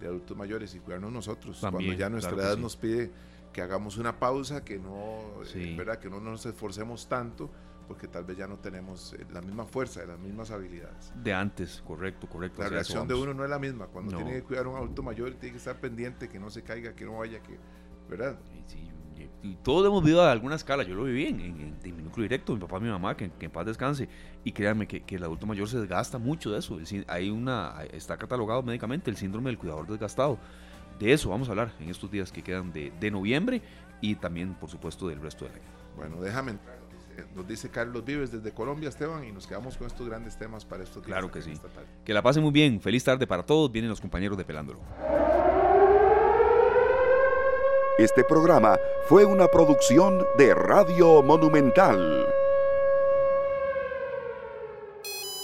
[0.00, 3.10] de adultos mayores y cuidarnos nosotros, cuando ya nuestra edad nos pide
[3.52, 5.20] que hagamos una pausa, que no,
[5.54, 5.98] eh, ¿verdad?
[5.98, 7.50] que no nos esforcemos tanto,
[7.86, 11.12] porque tal vez ya no tenemos eh, la misma fuerza, las mismas habilidades.
[11.22, 12.62] De antes, correcto, correcto.
[12.62, 13.86] La reacción de uno no es la misma.
[13.86, 16.62] Cuando tiene que cuidar a un adulto mayor, tiene que estar pendiente, que no se
[16.62, 17.58] caiga, que no vaya, que,
[18.08, 18.38] ¿verdad?
[18.66, 18.88] Sí,
[19.42, 20.82] y todos hemos vivido a alguna escala.
[20.82, 23.66] Yo lo viví en, en, mi núcleo directo, mi papá mi mamá, que, en paz
[23.66, 24.08] descanse.
[24.44, 26.78] Y créanme que, que, el adulto mayor se desgasta mucho de eso.
[27.08, 30.38] hay una, está catalogado médicamente el síndrome del cuidador desgastado
[30.98, 33.62] de eso vamos a hablar en estos días que quedan de, de noviembre
[34.00, 35.62] y también, por supuesto, del resto del año.
[35.96, 36.82] Bueno, déjame entrar.
[37.34, 40.82] Nos dice Carlos Vives desde Colombia, Esteban, y nos quedamos con estos grandes temas para
[40.82, 41.06] estos días.
[41.06, 41.52] Claro que sí.
[42.04, 42.80] Que la pasen muy bien.
[42.80, 43.70] Feliz tarde para todos.
[43.70, 44.80] Vienen los compañeros de Pelándolo.
[47.98, 52.26] Este programa fue una producción de Radio Monumental.